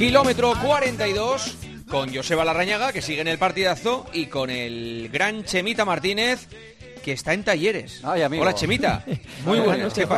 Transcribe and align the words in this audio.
Kilómetro 0.00 0.54
42 0.64 1.56
con 1.90 2.14
Joseba 2.14 2.42
Larrañaga, 2.42 2.90
que 2.90 3.02
sigue 3.02 3.20
en 3.20 3.28
el 3.28 3.36
partidazo, 3.36 4.06
y 4.14 4.28
con 4.28 4.48
el 4.48 5.10
gran 5.12 5.44
Chemita 5.44 5.84
Martínez, 5.84 6.48
que 7.04 7.12
está 7.12 7.34
en 7.34 7.44
talleres. 7.44 8.02
Hola, 8.02 8.54
Chemita. 8.54 9.04
Muy 9.44 9.58
buenas, 9.60 9.94
noches. 9.94 10.08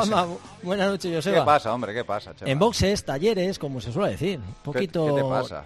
Buenas 0.62 0.88
noches, 0.88 1.12
Joseba. 1.16 1.40
¿Qué 1.40 1.44
pasa, 1.44 1.74
hombre? 1.74 1.92
¿Qué 1.92 2.04
pasa, 2.04 2.32
En 2.42 2.60
boxes, 2.60 3.04
talleres, 3.04 3.58
como 3.58 3.80
se 3.80 3.90
suele 3.90 4.12
decir. 4.12 4.38
Un 4.38 4.54
poquito... 4.62 5.16
¿Qué, 5.16 5.20
te 5.20 5.28
pasa? 5.28 5.64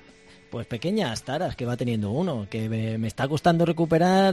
Pues 0.50 0.66
pequeñas 0.66 1.22
taras 1.22 1.54
que 1.54 1.66
va 1.66 1.76
teniendo 1.76 2.10
uno, 2.10 2.46
que 2.48 2.70
me, 2.70 3.06
está 3.06 3.28
costando 3.28 3.66
recuperar 3.66 4.32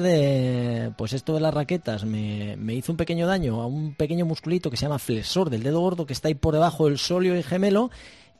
pues 0.95 1.11
esto 1.11 1.33
de 1.33 1.41
las 1.41 1.53
raquetas, 1.53 2.05
me, 2.05 2.55
me, 2.55 2.73
hizo 2.75 2.93
un 2.93 2.97
pequeño 2.97 3.27
daño 3.27 3.61
a 3.61 3.67
un 3.67 3.95
pequeño 3.95 4.23
musculito 4.23 4.71
que 4.71 4.77
se 4.77 4.85
llama 4.85 4.99
flexor 4.99 5.49
del 5.49 5.63
dedo 5.63 5.81
gordo 5.81 6.05
que 6.05 6.13
está 6.13 6.29
ahí 6.29 6.35
por 6.35 6.53
debajo 6.53 6.85
del 6.85 6.99
solio 6.99 7.35
y 7.35 7.43
gemelo 7.43 7.91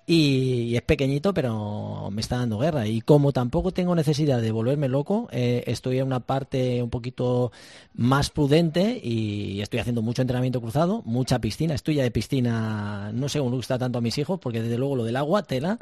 y, 0.05 0.75
es 0.75 0.81
pequeñito, 0.81 1.33
pero 1.33 2.09
me 2.11 2.21
está 2.21 2.37
dando 2.37 2.59
guerra. 2.59 2.87
Y 2.87 3.01
como 3.01 3.31
tampoco 3.31 3.71
tengo 3.71 3.95
necesidad 3.95 4.41
de 4.41 4.51
volverme 4.51 4.89
loco, 4.89 5.29
eh, 5.31 5.63
estoy 5.67 5.99
en 5.99 6.07
una 6.07 6.19
parte 6.19 6.81
un 6.83 6.89
poquito 6.89 7.51
más 7.93 8.29
prudente 8.29 8.99
y 9.01 9.61
estoy 9.61 9.79
haciendo 9.79 10.01
mucho 10.01 10.21
entrenamiento 10.21 10.61
cruzado, 10.61 11.01
mucha 11.05 11.39
piscina. 11.39 11.75
Estoy 11.75 11.95
ya 11.95 12.03
de 12.03 12.11
piscina, 12.11 13.11
no 13.13 13.29
sé 13.29 13.39
cómo 13.39 13.51
gusta 13.51 13.79
tanto 13.79 13.99
a 13.99 14.01
mis 14.01 14.17
hijos, 14.17 14.39
porque 14.39 14.61
desde 14.61 14.77
luego 14.77 14.95
lo 14.97 15.03
del 15.05 15.15
agua, 15.15 15.43
tela 15.43 15.79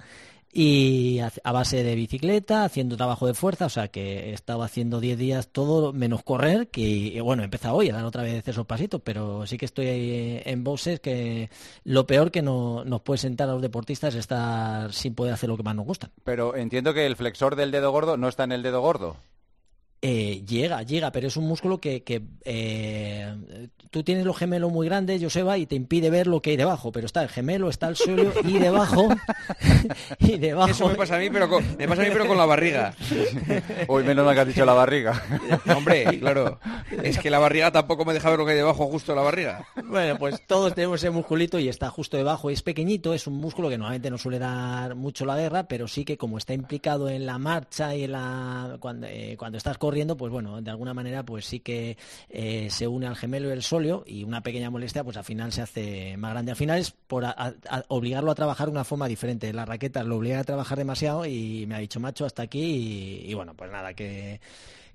y 0.54 1.20
a 1.20 1.52
base 1.52 1.84
de 1.84 1.96
bicicleta, 1.96 2.64
haciendo 2.64 2.98
trabajo 2.98 3.28
de 3.28 3.34
fuerza, 3.34 3.66
o 3.66 3.70
sea 3.70 3.88
que 3.88 4.30
he 4.30 4.34
estado 4.34 4.64
haciendo 4.64 5.00
10 5.00 5.18
días 5.18 5.48
todo 5.48 5.94
menos 5.94 6.24
correr, 6.24 6.68
que 6.70 7.20
bueno, 7.22 7.44
he 7.44 7.46
empezado 7.46 7.76
hoy 7.76 7.90
a 7.90 7.94
dar 7.94 8.06
otra 8.06 8.24
vez 8.24 8.48
esos 8.48 8.66
pasitos, 8.66 9.02
pero 9.04 9.46
sí 9.46 9.58
que 9.58 9.66
estoy 9.66 9.88
en 9.88 10.64
boxes 10.64 11.00
que 11.00 11.50
lo 11.84 12.06
peor 12.06 12.32
que 12.32 12.42
no, 12.42 12.84
nos 12.86 13.02
puede 13.02 13.20
sentar 13.20 13.50
a 13.50 13.54
los 13.54 13.62
deportistas 13.62 14.14
es 14.14 14.22
estar 14.22 14.92
sin 14.94 15.16
poder 15.16 15.34
hacer 15.34 15.50
lo 15.50 15.58
que 15.58 15.64
más 15.64 15.76
nos 15.76 15.86
gusta. 15.86 16.10
Pero 16.24 16.56
entiendo 16.56 16.94
que 16.94 17.06
el 17.06 17.16
flexor 17.16 17.56
del 17.56 17.72
dedo 17.72 17.92
gordo 17.92 18.18
no 18.18 18.28
está 18.28 18.44
en 18.44 18.52
el 18.52 18.64
dedo 18.64 18.82
gordo. 18.82 19.18
Eh, 20.04 20.44
llega, 20.48 20.82
llega, 20.82 21.12
pero 21.12 21.28
es 21.28 21.38
un 21.38 21.48
músculo 21.48 21.78
que, 21.80 22.04
eh, 22.44 23.36
tú 23.92 24.02
tienes 24.02 24.26
los 24.26 24.36
gemelos 24.36 24.72
muy 24.72 24.88
grandes, 24.88 25.22
Joseba, 25.22 25.60
y 25.60 25.68
te 25.68 25.76
impide 25.76 26.10
ver 26.10 26.26
lo 26.26 26.42
que 26.42 26.52
hay 26.52 26.58
debajo, 26.58 26.92
pero 26.92 27.06
está 27.06 27.22
el 27.22 27.30
gemelo, 27.30 27.70
está 27.70 27.88
el 27.88 27.96
suelo 27.96 28.34
y 28.44 28.58
debajo, 28.58 29.10
y 30.20 30.38
debajo... 30.38 30.72
Eso 30.72 30.88
me 30.88 30.96
pasa 30.96 31.18
a 31.18 31.20
mí, 31.20 31.30
pero 31.30 31.48
con, 31.48 31.78
me 31.78 31.88
pasa 31.88 32.02
a 32.02 32.06
mí, 32.06 32.12
pero 32.12 32.26
con 32.26 32.38
la 32.38 32.48
barriga. 32.48 32.96
Hoy 33.88 34.04
menos 34.04 34.26
mal 34.26 34.34
que 34.34 34.42
has 34.42 34.48
dicho 34.48 34.66
la 34.66 34.74
barriga. 34.74 35.22
Hombre, 35.76 36.18
claro, 36.20 36.60
es 37.04 37.20
que 37.20 37.30
la 37.30 37.38
barriga 37.38 37.72
tampoco 37.72 38.04
me 38.04 38.14
deja 38.14 38.28
ver 38.32 38.40
lo 38.40 38.46
que 38.46 38.54
hay 38.54 38.58
debajo 38.58 38.88
justo 38.88 39.14
la 39.14 39.22
barriga. 39.22 39.68
Bueno, 39.86 40.18
pues 40.18 40.42
todos 40.48 40.74
tenemos 40.74 41.00
ese 41.00 41.12
musculito 41.12 41.60
y 41.60 41.70
está 41.70 41.92
justo 41.92 42.18
debajo, 42.18 42.50
es 42.50 42.64
pequeñito, 42.64 43.14
es 43.14 43.28
un 43.28 43.36
músculo 43.36 43.70
que 43.70 43.78
normalmente 43.78 44.10
no 44.10 44.18
suele 44.18 44.40
dar 44.40 44.96
mucho 44.96 45.26
la 45.26 45.38
guerra, 45.38 45.68
pero 45.68 45.88
sí 45.88 46.06
que 46.06 46.18
como 46.18 46.40
está 46.40 46.56
implicado 46.56 47.08
en 47.08 47.28
la 47.28 47.38
marcha 47.38 47.94
y 47.94 48.06
en 48.06 48.14
la... 48.14 48.78
cuando, 48.80 49.06
eh, 49.06 49.36
cuando 49.38 49.60
estás 49.60 49.78
corriendo, 49.92 50.16
pues 50.16 50.32
bueno, 50.32 50.62
de 50.62 50.72
alguna 50.72 50.94
manera 50.94 51.26
pues 51.26 51.46
sí 51.46 51.60
que 51.60 51.98
eh, 52.30 52.70
se 52.70 52.88
une 52.88 53.08
al 53.08 53.18
gemelo 53.18 53.50
y 53.50 53.52
el 53.52 53.62
solio 53.62 54.06
y 54.08 54.24
una 54.24 54.42
pequeña 54.42 54.70
molestia 54.70 55.04
pues 55.04 55.18
al 55.18 55.26
final 55.26 55.52
se 55.52 55.62
hace 55.62 56.16
más 56.16 56.32
grande. 56.32 56.52
Al 56.52 56.56
final 56.56 56.80
es 56.80 56.92
por 56.92 57.26
obligarlo 57.90 58.32
a 58.32 58.36
trabajar 58.36 58.68
de 58.68 58.72
una 58.72 58.86
forma 58.86 59.10
diferente. 59.10 59.52
La 59.52 59.66
raqueta 59.66 60.02
lo 60.04 60.16
obliga 60.16 60.40
a 60.40 60.44
trabajar 60.46 60.78
demasiado 60.78 61.26
y 61.26 61.66
me 61.68 61.76
ha 61.76 61.80
dicho 61.80 62.00
macho 62.00 62.26
hasta 62.26 62.44
aquí 62.44 63.26
y, 63.26 63.34
bueno, 63.34 63.54
pues 63.54 63.70
nada, 63.70 63.94
que 63.94 64.40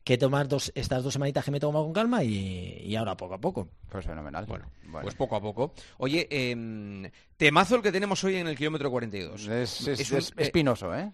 que 0.03 0.17
tomar 0.17 0.47
dos, 0.47 0.71
estas 0.77 1.03
dos 1.03 1.13
semanitas 1.13 1.45
que 1.45 1.51
me 1.51 1.57
he 1.57 1.61
tomado 1.61 1.85
con 1.85 1.93
calma 1.93 2.23
y, 2.23 2.95
ahora 2.95 3.17
poco 3.17 3.35
a 3.35 3.39
poco. 3.39 3.69
Pues 3.91 4.07
fenomenal. 4.07 4.47
Bueno, 4.47 4.71
pues 5.03 5.15
poco 5.17 5.37
a 5.37 5.43
poco. 5.43 5.75
Oye, 5.99 6.27
eh, 6.31 7.11
temazo 7.37 7.75
el 7.75 7.83
que 7.83 7.91
tenemos 7.93 8.23
hoy 8.25 8.37
en 8.37 8.47
el 8.47 8.57
kilómetro 8.57 8.89
42. 8.91 9.49
Es, 9.49 9.89
es, 9.89 10.13
es 10.13 10.33
espinoso, 10.39 10.95
¿eh? 10.95 11.13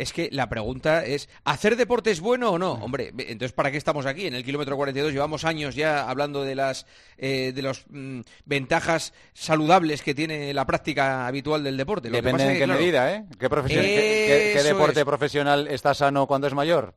Es 0.00 0.14
que 0.14 0.30
la 0.32 0.48
pregunta 0.48 1.04
es, 1.04 1.28
¿hacer 1.44 1.76
deporte 1.76 2.10
es 2.10 2.20
bueno 2.20 2.52
o 2.52 2.58
no? 2.58 2.72
Hombre, 2.72 3.12
entonces 3.18 3.52
¿para 3.52 3.70
qué 3.70 3.76
estamos 3.76 4.06
aquí? 4.06 4.26
En 4.26 4.34
el 4.34 4.44
kilómetro 4.44 4.74
42 4.76 5.12
llevamos 5.12 5.44
años 5.44 5.74
ya 5.74 6.08
hablando 6.08 6.42
de 6.42 6.54
las 6.54 6.86
eh, 7.18 7.52
de 7.54 7.60
los 7.60 7.84
mm, 7.90 8.20
ventajas 8.46 9.12
saludables 9.34 10.02
que 10.02 10.14
tiene 10.14 10.54
la 10.54 10.64
práctica 10.64 11.26
habitual 11.26 11.62
del 11.62 11.76
deporte. 11.76 12.08
Depende 12.08 12.50
en 12.50 12.58
qué 12.58 12.66
medida, 12.66 13.14
¿eh? 13.14 13.24
¿Qué, 13.38 13.48
qué, 13.48 14.62
deporte 14.62 15.04
profesional 15.04 15.68
está 15.68 15.92
sano 15.92 16.26
cuando 16.26 16.46
es 16.46 16.54
mayor? 16.54 16.94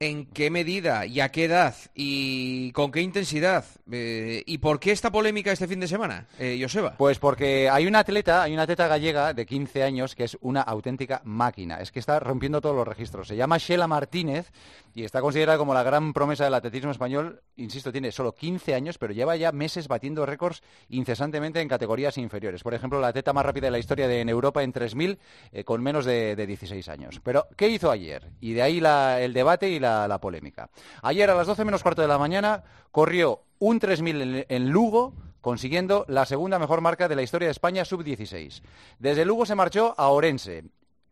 En 0.00 0.26
qué 0.26 0.50
medida 0.50 1.06
y 1.06 1.20
a 1.20 1.30
qué 1.30 1.44
edad 1.44 1.74
y 1.94 2.70
con 2.72 2.92
qué 2.92 3.00
intensidad 3.00 3.64
eh, 3.90 4.42
y 4.46 4.58
por 4.58 4.78
qué 4.78 4.92
esta 4.92 5.10
polémica 5.10 5.50
este 5.50 5.66
fin 5.66 5.80
de 5.80 5.88
semana, 5.88 6.26
eh, 6.38 6.58
Joseba. 6.60 6.94
Pues 6.96 7.18
porque 7.18 7.68
hay 7.68 7.86
una 7.86 8.00
atleta, 8.00 8.42
hay 8.42 8.52
una 8.52 8.62
atleta 8.62 8.86
gallega 8.86 9.34
de 9.34 9.44
15 9.44 9.82
años 9.82 10.14
que 10.14 10.24
es 10.24 10.38
una 10.40 10.62
auténtica 10.62 11.20
máquina, 11.24 11.80
es 11.80 11.90
que 11.90 11.98
está 11.98 12.20
rompiendo 12.20 12.60
todos 12.60 12.76
los 12.76 12.86
registros. 12.86 13.28
Se 13.28 13.36
llama 13.36 13.58
Sheila 13.58 13.88
Martínez 13.88 14.52
y 14.94 15.04
está 15.04 15.20
considerada 15.20 15.58
como 15.58 15.74
la 15.74 15.82
gran 15.82 16.12
promesa 16.12 16.44
del 16.44 16.54
atletismo 16.54 16.92
español. 16.92 17.42
Insisto, 17.56 17.90
tiene 17.90 18.12
solo 18.12 18.34
15 18.34 18.74
años, 18.74 18.98
pero 18.98 19.12
lleva 19.12 19.36
ya 19.36 19.50
meses 19.50 19.88
batiendo 19.88 20.26
récords 20.26 20.62
incesantemente 20.90 21.60
en 21.60 21.68
categorías 21.68 22.18
inferiores. 22.18 22.62
Por 22.62 22.74
ejemplo, 22.74 23.00
la 23.00 23.08
atleta 23.08 23.32
más 23.32 23.44
rápida 23.44 23.66
de 23.66 23.72
la 23.72 23.78
historia 23.78 24.06
de 24.06 24.20
en 24.20 24.28
Europa 24.28 24.62
en 24.62 24.72
3000 24.72 25.18
eh, 25.52 25.64
con 25.64 25.82
menos 25.82 26.04
de, 26.04 26.36
16 26.48 26.88
años. 26.88 27.20
Pero 27.22 27.46
¿qué 27.56 27.68
hizo 27.68 27.90
ayer? 27.90 28.30
Y 28.40 28.52
de 28.52 28.62
ahí 28.62 28.78
el 28.78 29.32
debate 29.32 29.68
y 29.68 29.78
la 29.78 29.87
la, 30.08 30.20
polémica. 30.20 30.70
Ayer 31.02 31.30
a 31.30 31.34
las 31.34 31.46
12 31.46 31.64
menos 31.64 31.82
cuarto 31.82 32.02
de 32.02 32.08
la 32.08 32.18
mañana 32.18 32.64
corrió 32.90 33.42
un 33.58 33.78
3000 33.78 34.46
en, 34.48 34.70
Lugo, 34.70 35.14
consiguiendo 35.40 36.04
la 36.08 36.26
segunda 36.26 36.58
mejor 36.58 36.80
marca 36.80 37.08
de 37.08 37.16
la 37.16 37.22
historia 37.22 37.48
de 37.48 37.52
España 37.52 37.84
sub-16. 37.84 38.62
Desde 38.98 39.24
Lugo 39.24 39.46
se 39.46 39.54
marchó 39.54 39.94
a 39.96 40.08
Orense. 40.08 40.64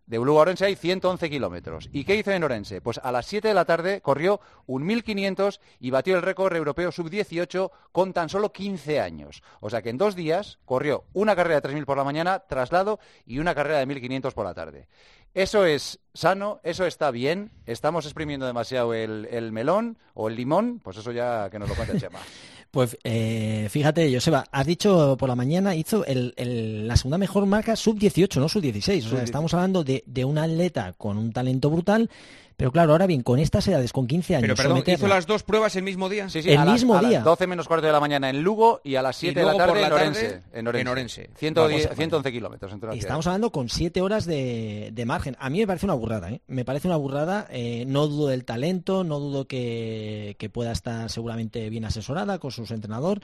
De 0.06 0.18
Lugo 0.18 0.38
a 0.38 0.42
Orense 0.42 0.64
hay 0.64 0.76
111 0.76 1.28
kilómetros. 1.28 1.88
¿Y 1.92 2.04
qué 2.04 2.14
hizo 2.14 2.30
en 2.30 2.44
Orense? 2.44 2.80
Pues 2.80 3.00
a 3.02 3.10
las 3.10 3.26
7 3.26 3.48
de 3.48 3.54
la 3.54 3.64
tarde 3.64 4.00
corrió 4.00 4.40
un 4.66 4.86
1500 4.86 5.60
y 5.80 5.90
batió 5.90 6.14
el 6.14 6.22
récord 6.22 6.54
europeo 6.54 6.92
sub-18 6.92 7.70
con 7.90 8.12
tan 8.12 8.28
solo 8.28 8.52
15 8.52 9.00
años. 9.00 9.42
O 9.60 9.68
sea 9.68 9.82
que 9.82 9.90
en 9.90 9.98
dos 9.98 10.14
días 10.14 10.60
corrió 10.64 11.04
una 11.12 11.34
carrera 11.34 11.56
de 11.56 11.62
3000 11.62 11.86
por 11.86 11.96
la 11.96 12.04
mañana, 12.04 12.38
traslado, 12.38 13.00
y 13.24 13.40
una 13.40 13.54
carrera 13.54 13.80
de 13.80 13.86
1500 13.86 14.32
por 14.32 14.46
la 14.46 14.54
tarde. 14.54 14.86
Eso 15.34 15.66
es 15.66 15.98
sano, 16.14 16.60
eso 16.62 16.86
está 16.86 17.10
bien. 17.10 17.50
Estamos 17.66 18.06
exprimiendo 18.06 18.46
demasiado 18.46 18.94
el, 18.94 19.50
melón 19.52 19.98
o 20.14 20.28
el 20.28 20.36
limón, 20.36 20.80
pues 20.82 20.96
eso 20.98 21.12
ya 21.12 21.50
que 21.50 21.58
nos 21.58 21.68
lo 21.68 21.74
cuente 21.74 21.98
Chema. 21.98 22.20
Pues 22.76 22.98
eh, 23.04 23.68
fíjate, 23.70 24.12
Joseba, 24.12 24.44
has 24.52 24.66
dicho 24.66 25.16
por 25.18 25.30
la 25.30 25.34
mañana, 25.34 25.74
hizo 25.74 26.04
la 26.06 26.94
segunda 26.98 27.16
mejor 27.16 27.46
marca 27.46 27.74
sub-18, 27.74 28.38
no 28.38 28.50
sub-16. 28.50 29.06
O 29.06 29.08
sea, 29.08 29.22
estamos 29.22 29.54
hablando 29.54 29.82
de, 29.82 30.04
de 30.04 30.26
un 30.26 30.36
atleta 30.36 30.92
con 30.92 31.16
un 31.16 31.32
talento 31.32 31.70
brutal 31.70 32.10
pero 32.56 32.72
claro, 32.72 32.92
ahora 32.92 33.06
bien, 33.06 33.22
con 33.22 33.38
estas 33.38 33.68
edades, 33.68 33.92
con 33.92 34.06
15 34.06 34.36
años... 34.36 34.42
Pero 34.42 34.56
perdón, 34.56 34.82
¿hizo 34.86 35.06
las 35.06 35.26
dos 35.26 35.42
pruebas 35.42 35.76
el 35.76 35.82
mismo 35.82 36.08
día? 36.08 36.30
Sí, 36.30 36.42
sí, 36.42 36.50
el 36.50 36.64
mismo 36.64 36.98
día. 37.00 37.08
A 37.08 37.12
las 37.20 37.24
12 37.24 37.46
menos 37.46 37.68
cuarto 37.68 37.86
de 37.86 37.92
la 37.92 38.00
mañana 38.00 38.30
en 38.30 38.42
Lugo 38.42 38.80
y 38.82 38.94
a 38.96 39.02
las 39.02 39.16
7 39.16 39.38
de 39.38 39.44
la 39.44 39.56
tarde, 39.56 39.82
en, 39.84 39.92
Orense, 39.92 40.42
en, 40.52 40.88
Orense. 40.88 41.30
111 41.36 42.32
kilómetros. 42.32 42.72
Estamos 42.94 43.26
hablando 43.26 43.52
con 43.52 43.68
7 43.68 44.00
horas 44.00 44.24
de, 44.24 45.04
margen. 45.06 45.36
A 45.38 45.50
mí 45.50 45.58
me 45.58 45.66
parece 45.66 45.84
una 45.84 45.94
burrada, 45.94 46.30
¿eh? 46.30 46.40
Me 46.46 46.64
parece 46.64 46.88
una 46.88 46.96
burrada. 46.96 47.46
Eh, 47.50 47.84
no 47.86 48.06
dudo 48.06 48.28
del 48.28 48.44
talento, 48.44 49.04
no 49.04 49.20
dudo 49.20 49.46
que, 49.46 50.36
que 50.38 50.48
pueda 50.48 50.72
estar 50.72 51.10
seguramente 51.10 51.68
bien 51.68 51.84
asesorada 51.84 52.38
con 52.38 52.50
su 52.50 52.62
entrenador 52.72 53.20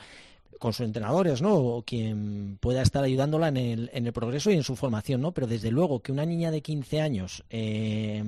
con 0.62 0.72
sus 0.72 0.86
entrenadores, 0.86 1.42
¿no? 1.42 1.56
O 1.56 1.82
quien 1.82 2.56
pueda 2.60 2.82
estar 2.82 3.02
ayudándola 3.02 3.48
en 3.48 3.56
el, 3.92 4.12
progreso 4.12 4.48
y 4.52 4.54
en 4.54 4.62
su 4.62 4.76
formación, 4.76 5.20
¿no? 5.20 5.32
Pero 5.32 5.48
desde 5.48 5.72
luego 5.72 5.98
que 5.98 6.12
una 6.12 6.24
niña 6.24 6.52
de 6.52 6.62
15 6.62 7.00
años, 7.00 7.42
eh, 7.50 8.22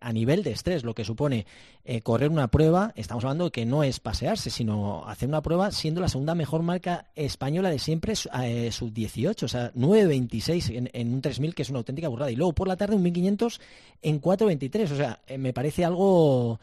a 0.00 0.12
nivel 0.12 0.42
de 0.42 0.50
estrés, 0.50 0.82
lo 0.82 0.96
que 0.96 1.04
supone 1.04 1.46
eh, 1.84 2.00
correr 2.00 2.30
una 2.30 2.48
prueba, 2.48 2.92
estamos 2.96 3.22
hablando 3.22 3.44
de 3.44 3.50
que 3.52 3.66
no 3.66 3.84
es 3.84 4.00
pasearse, 4.00 4.50
sino 4.50 5.06
hacer 5.06 5.28
una 5.28 5.42
prueba 5.42 5.70
siendo 5.70 6.00
la 6.00 6.08
segunda 6.08 6.34
mejor 6.34 6.62
marca 6.62 7.06
española 7.14 7.70
de 7.70 7.78
siempre, 7.78 8.14
eh, 8.42 8.72
sub-18, 8.72 9.44
o 9.44 9.48
sea, 9.48 9.72
9.26 9.74 10.74
en, 10.74 10.90
en 10.92 11.14
un 11.14 11.22
3.000, 11.22 11.54
que 11.54 11.62
es 11.62 11.70
una 11.70 11.78
auténtica 11.78 12.08
burrada. 12.08 12.32
Y 12.32 12.36
luego 12.36 12.52
por 12.52 12.66
la 12.66 12.76
tarde 12.76 12.96
un 12.96 13.04
1.500 13.04 13.60
en 14.02 14.20
4.23, 14.20 14.90
o 14.90 14.96
sea, 14.96 15.20
me 15.38 15.52
parece 15.52 15.84
algo 15.84 16.58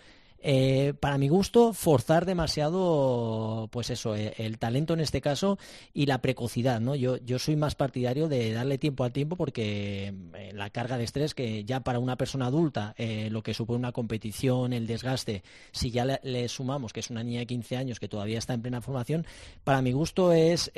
eh, 0.46 0.94
para 1.00 1.18
mi 1.18 1.30
gusto, 1.30 1.72
forzar 1.72 2.26
demasiado, 2.26 3.70
pues 3.72 3.90
eso, 3.90 4.14
eh, 4.14 4.34
el 4.38 4.58
talento 4.58 4.94
en 4.94 5.00
este 5.00 5.22
caso 5.22 5.58
y 5.94 6.06
la 6.06 6.22
precocidad, 6.22 6.82
¿no? 6.82 6.96
Yo, 6.96 7.16
yo 7.16 7.40
soy 7.40 7.56
más 7.56 7.76
partidario 7.76 8.28
de 8.28 8.52
darle 8.52 8.78
tiempo 8.78 9.06
al 9.06 9.14
tiempo 9.14 9.38
porque 9.38 10.14
eh, 10.34 10.52
la 10.54 10.70
carga 10.70 10.98
de 10.98 11.06
estrés 11.06 11.34
que 11.34 11.64
ya 11.64 11.80
para 11.80 12.00
una 12.00 12.18
persona 12.18 12.48
adulta, 12.48 12.94
lo 13.30 13.42
que 13.42 13.54
supone 13.54 13.80
una 13.80 13.94
competición, 13.94 14.74
el 14.74 14.86
desgaste, 14.86 15.44
si 15.72 15.92
ya 15.92 16.04
le, 16.06 16.48
sumamos 16.50 16.92
que 16.92 17.00
es 17.00 17.10
una 17.10 17.24
niña 17.24 17.40
de 17.40 17.46
15 17.46 17.78
años 17.78 18.00
que 18.00 18.10
todavía 18.10 18.38
está 18.38 18.54
en 18.54 18.62
plena 18.62 18.82
formación, 18.82 19.26
para 19.64 19.82
mi 19.82 19.94
gusto 19.94 20.34
es 20.34 20.72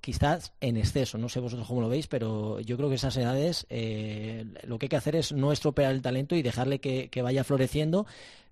quizás 0.00 0.52
en 0.60 0.76
exceso, 0.76 1.18
no 1.18 1.28
sé 1.28 1.40
vosotros 1.40 1.66
cómo 1.66 1.80
lo 1.80 1.88
veis, 1.88 2.06
pero 2.06 2.60
yo 2.60 2.76
creo 2.76 2.88
que 2.88 2.96
esas 2.96 3.16
edades 3.16 3.66
lo 4.62 4.78
que 4.78 4.86
hay 4.86 4.88
que 4.88 4.96
hacer 4.96 5.16
es 5.16 5.32
no 5.32 5.50
estropear 5.50 5.92
el 5.92 6.02
talento 6.02 6.36
y 6.36 6.42
dejarle 6.42 6.78
que 6.78 7.22
vaya 7.22 7.42
floreciendo 7.42 8.06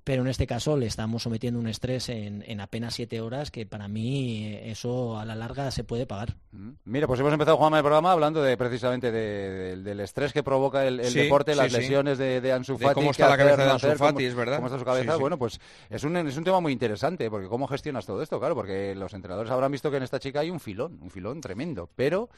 pero 0.05 0.23
en 0.23 0.29
este 0.29 0.47
caso 0.47 0.77
le 0.77 0.87
estamos 0.87 1.23
sometiendo 1.23 1.61
un 1.61 1.69
estrés 1.69 2.09
en, 2.09 2.61
apenas 2.61 2.95
siete 2.95 3.21
horas 3.21 3.51
que 3.51 3.67
para 3.67 3.89
mí 3.89 4.59
eso 4.63 5.19
a 5.19 5.25
la 5.25 5.35
larga 5.35 5.71
se 5.71 5.85
puede 5.85 6.07
pagar. 6.07 6.37
Mm. 6.53 6.71
Mira, 6.85 7.07
pues 7.07 7.21
hemos 7.21 7.33
empezado, 7.33 7.57
Juan, 7.57 7.75
el 7.75 7.83
programa 7.83 8.13
hablando 8.13 8.43
de 8.43 8.57
precisamente 8.57 9.13
del 9.13 10.01
estrés 10.01 10.33
que 10.33 10.43
provoca 10.43 10.87
el, 10.87 10.99
deporte, 11.13 11.55
las 11.55 11.73
lesiones 11.73 12.19
de, 12.19 12.41
de 12.41 12.53
Ansu 12.53 12.79
Fati. 12.79 12.95
cómo 12.95 13.11
está 13.11 13.29
la 13.29 13.37
cabeza 13.37 13.65
de 13.65 13.71
Ansu 13.71 13.93
Fati, 13.97 14.25
es 14.25 14.35
verdad. 14.35 14.57
Cómo 14.57 14.67
está 14.67 14.79
su 14.79 14.85
cabeza. 14.85 15.17
Bueno, 15.17 15.39
pues 15.39 15.61
es 15.89 16.03
un, 16.05 16.17
es 16.17 16.37
un 16.37 16.45
tema 16.45 16.61
muy 16.61 16.73
interesante, 16.73 17.31
porque 17.31 17.49
cómo 17.49 17.67
gestionas 17.69 18.05
todo 18.07 18.23
esto, 18.23 18.39
claro, 18.39 18.55
porque 18.55 18.95
los 18.95 19.13
entrenadores 19.15 19.51
habrán 19.51 19.73
visto 19.73 19.91
que 19.91 19.99
en 19.99 20.03
esta 20.03 20.19
chica 20.19 20.41
hay 20.41 20.51
un 20.51 20.61
filón, 20.61 20.99
un 21.01 21.11
filón 21.11 21.41
tremendo, 21.41 21.89
pero... 21.95 22.29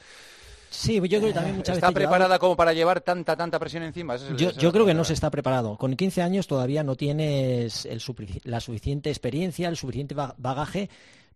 Sí, 0.75 0.95
yo 0.97 1.19
creo 1.19 1.29
que 1.29 1.33
también 1.33 1.57
muchas 1.57 1.77
¿Está 1.77 1.93
preparada 1.93 2.39
como 2.39 2.57
para 2.57 2.73
llevar 2.73 3.01
tanta, 3.01 3.37
tanta 3.37 3.59
presión 3.59 3.83
encima? 3.85 4.17
yo, 4.17 4.73
creo 4.73 4.85
que 4.85 4.95
no 4.95 5.05
se 5.05 5.13
está 5.13 5.31
preparado. 5.31 5.77
Con 5.79 5.95
15 5.95 6.23
años 6.23 6.47
todavía 6.47 6.83
no 6.83 6.97
tienes 6.97 7.89
la 8.45 8.61
suficiente 8.61 9.11
experiencia, 9.11 9.69
el 9.69 9.77
suficiente 9.77 10.15
bagaje 10.15 10.91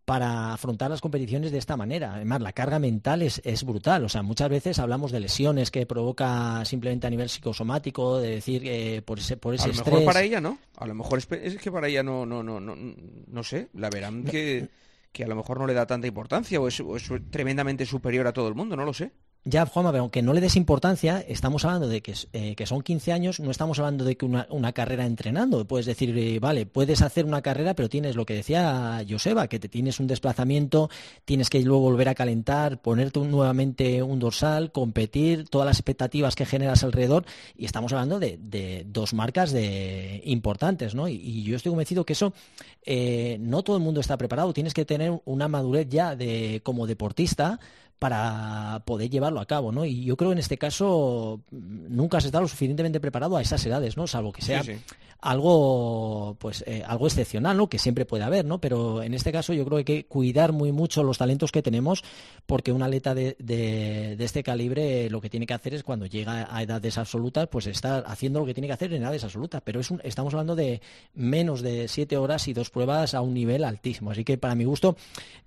para 0.05 0.55
afrontar 0.55 0.91
las 0.91 1.03
competiciones 1.03 1.53
de 1.53 1.59
esta 1.59 1.77
manera. 1.77 2.15
Además, 2.15 2.41
la 2.41 2.53
carga 2.53 2.79
mental 2.79 3.23
es, 3.23 3.65
brutal. 3.65 4.05
O 4.05 4.09
sea, 4.09 4.23
muchas 4.23 4.49
veces 4.49 4.79
hablamos 4.79 5.13
de 5.13 5.21
lesiones 5.21 5.71
que 5.71 5.87
provoca 5.87 6.65
simplemente 6.65 7.07
a 7.07 7.11
nivel 7.11 7.29
psicosomático, 7.29 8.19
de 8.19 8.31
decir 8.37 8.63
eh, 8.65 9.03
por 9.03 9.19
ese, 9.19 9.37
por 9.37 9.55
ese 9.55 9.65
a 9.65 9.69
lo 9.69 9.75
mejor 9.75 10.05
para 10.05 10.23
ella 10.23 10.41
no. 10.41 10.59
A 10.77 10.87
lo 10.87 10.95
mejor 10.95 11.19
es, 11.19 11.29
es, 11.31 11.57
que 11.59 11.71
para 11.71 11.89
ella 11.89 12.03
no, 12.03 12.25
no, 12.25 12.43
no, 12.43 12.59
no, 12.59 12.75
no 12.75 13.45
sé. 13.45 13.69
La 13.75 13.91
verán 13.91 14.25
que 14.25 14.69
que 15.13 15.25
a 15.25 15.29
lo 15.29 15.37
mejor 15.37 15.59
no 15.59 15.67
le 15.67 15.75
da 15.75 15.87
tanta 15.87 16.07
importancia 16.07 16.61
o 16.61 16.69
es, 16.69 16.83
tremendamente 17.31 17.87
superior 17.87 18.27
a 18.27 18.33
todo 18.33 18.49
el 18.49 18.55
mundo, 18.55 18.77
no 18.77 18.85
lo 18.85 18.93
sé. 18.93 19.13
Ya, 19.51 19.65
Juanma, 19.65 19.99
aunque 19.99 20.21
no 20.21 20.35
le 20.35 20.43
des 20.43 20.57
importancia, 20.57 21.25
estamos 21.27 21.65
hablando 21.65 21.89
de 21.89 22.03
que, 22.03 22.13
eh, 22.35 22.55
son 22.67 22.83
15 22.83 23.13
años, 23.15 23.41
no 23.41 23.51
estamos 23.51 23.79
hablando 23.79 24.05
de 24.05 24.15
que 24.15 24.27
una, 24.27 24.73
carrera 24.75 25.07
entrenando. 25.07 25.67
Puedes 25.67 25.87
decir, 25.87 26.17
eh, 26.19 26.39
vale, 26.39 26.67
puedes 26.67 27.01
hacer 27.01 27.25
una 27.25 27.41
carrera, 27.41 27.73
pero 27.73 27.89
tienes 27.89 28.15
lo 28.15 28.27
que 28.27 28.35
decía 28.35 29.03
Joseba, 29.09 29.49
que 29.49 29.59
te 29.59 29.71
tienes 29.71 30.01
un 30.01 30.07
desplazamiento, 30.07 30.91
tienes 31.25 31.49
que 31.49 31.63
luego 31.63 31.81
volver 31.81 32.11
a 32.11 32.15
calentar, 32.15 32.83
ponerte 32.83 33.21
nuevamente 33.21 34.03
un 34.03 34.19
dorsal, 34.19 34.71
competir, 34.71 35.49
todas 35.49 35.65
las 35.65 35.79
expectativas 35.79 36.35
que 36.35 36.45
generas 36.45 36.85
alrededor, 36.85 37.25
y 37.57 37.65
estamos 37.65 37.95
hablando 37.95 38.21
de, 38.21 38.85
dos 38.87 39.15
marcas 39.15 39.51
de, 39.51 40.21
importantes, 40.27 40.95
¿no? 40.95 41.09
Y, 41.09 41.43
yo 41.45 41.57
estoy 41.57 41.71
convencido 41.71 42.05
que 42.05 42.13
eso, 42.13 42.35
eh, 42.85 43.39
no 43.41 43.63
todo 43.63 43.79
el 43.79 43.83
mundo 43.83 44.01
está 44.01 44.19
preparado, 44.19 44.53
tienes 44.53 44.75
que 44.75 44.85
tener 44.85 45.23
una 45.25 45.49
madurez 45.49 45.89
ya 45.89 46.17
de, 46.17 46.61
como 46.63 46.87
deportista, 46.87 47.59
para 47.99 48.83
poder 48.85 49.11
llevarlo 49.11 49.41
a 49.41 49.47
cabo, 49.47 49.73
¿no? 49.73 49.85
Y 49.85 50.05
yo 50.05 50.17
creo 50.17 50.31
que 50.31 50.35
en 50.35 50.39
este 50.39 50.59
caso 50.59 51.41
nunca 51.51 52.21
se 52.21 52.29
está 52.29 52.41
lo 52.41 52.49
suficientemente 52.49 53.01
preparado 53.01 53.37
a 53.37 53.43
esas 53.43 53.65
edades, 53.67 53.97
¿no? 53.97 54.07
Salvo 54.07 54.33
que 54.33 54.43
sea 54.43 54.63
algo, 55.21 56.37
pues, 56.39 56.63
eh, 56.67 56.83
algo 56.87 57.07
excepcional, 57.07 57.57
¿no? 57.57 57.69
Que 57.69 57.79
siempre 57.79 58.05
puede 58.05 58.25
haber, 58.25 58.45
¿no? 58.45 58.61
Pero 58.61 59.03
en 59.03 59.15
este 59.15 59.33
caso 59.33 59.53
yo 59.53 59.65
creo 59.65 59.77
que 59.77 59.93
hay 59.93 60.03
que 60.03 60.07
cuidar 60.07 60.53
muy 60.53 60.73
mucho 60.73 61.03
los 61.03 61.19
talentos 61.19 61.51
que 61.51 61.63
tenemos, 61.63 62.05
porque 62.47 62.73
un 62.73 62.83
atleta 62.83 63.15
de, 63.15 63.37
de, 63.39 64.17
este 64.19 64.43
calibre 64.43 65.11
lo 65.11 65.21
que 65.21 65.31
tiene 65.31 65.47
que 65.47 65.55
hacer 65.55 65.75
es 65.75 65.83
cuando 65.83 66.07
llega 66.07 66.49
a 66.51 66.63
edades 66.63 66.99
absolutas, 66.99 67.49
pues 67.49 67.67
estar 67.67 68.05
haciendo 68.07 68.41
lo 68.41 68.47
que 68.47 68.55
tiene 68.55 68.69
que 68.69 68.75
hacer 68.75 68.93
en 68.93 69.03
edades 69.03 69.25
absolutas. 69.25 69.63
Pero 69.65 69.81
es 69.81 69.89
estamos 70.05 70.35
hablando 70.35 70.55
de 70.55 70.81
menos 71.15 71.63
de 71.63 71.89
siete 71.89 72.17
horas 72.17 72.47
y 72.47 72.53
dos 72.53 72.71
pruebas 72.71 73.15
a 73.15 73.21
un 73.21 73.35
nivel 73.35 73.65
altísimo. 73.65 74.11
Así 74.11 74.25
que 74.25 74.39
para 74.39 74.55
mi 74.55 74.65
gusto, 74.65 74.97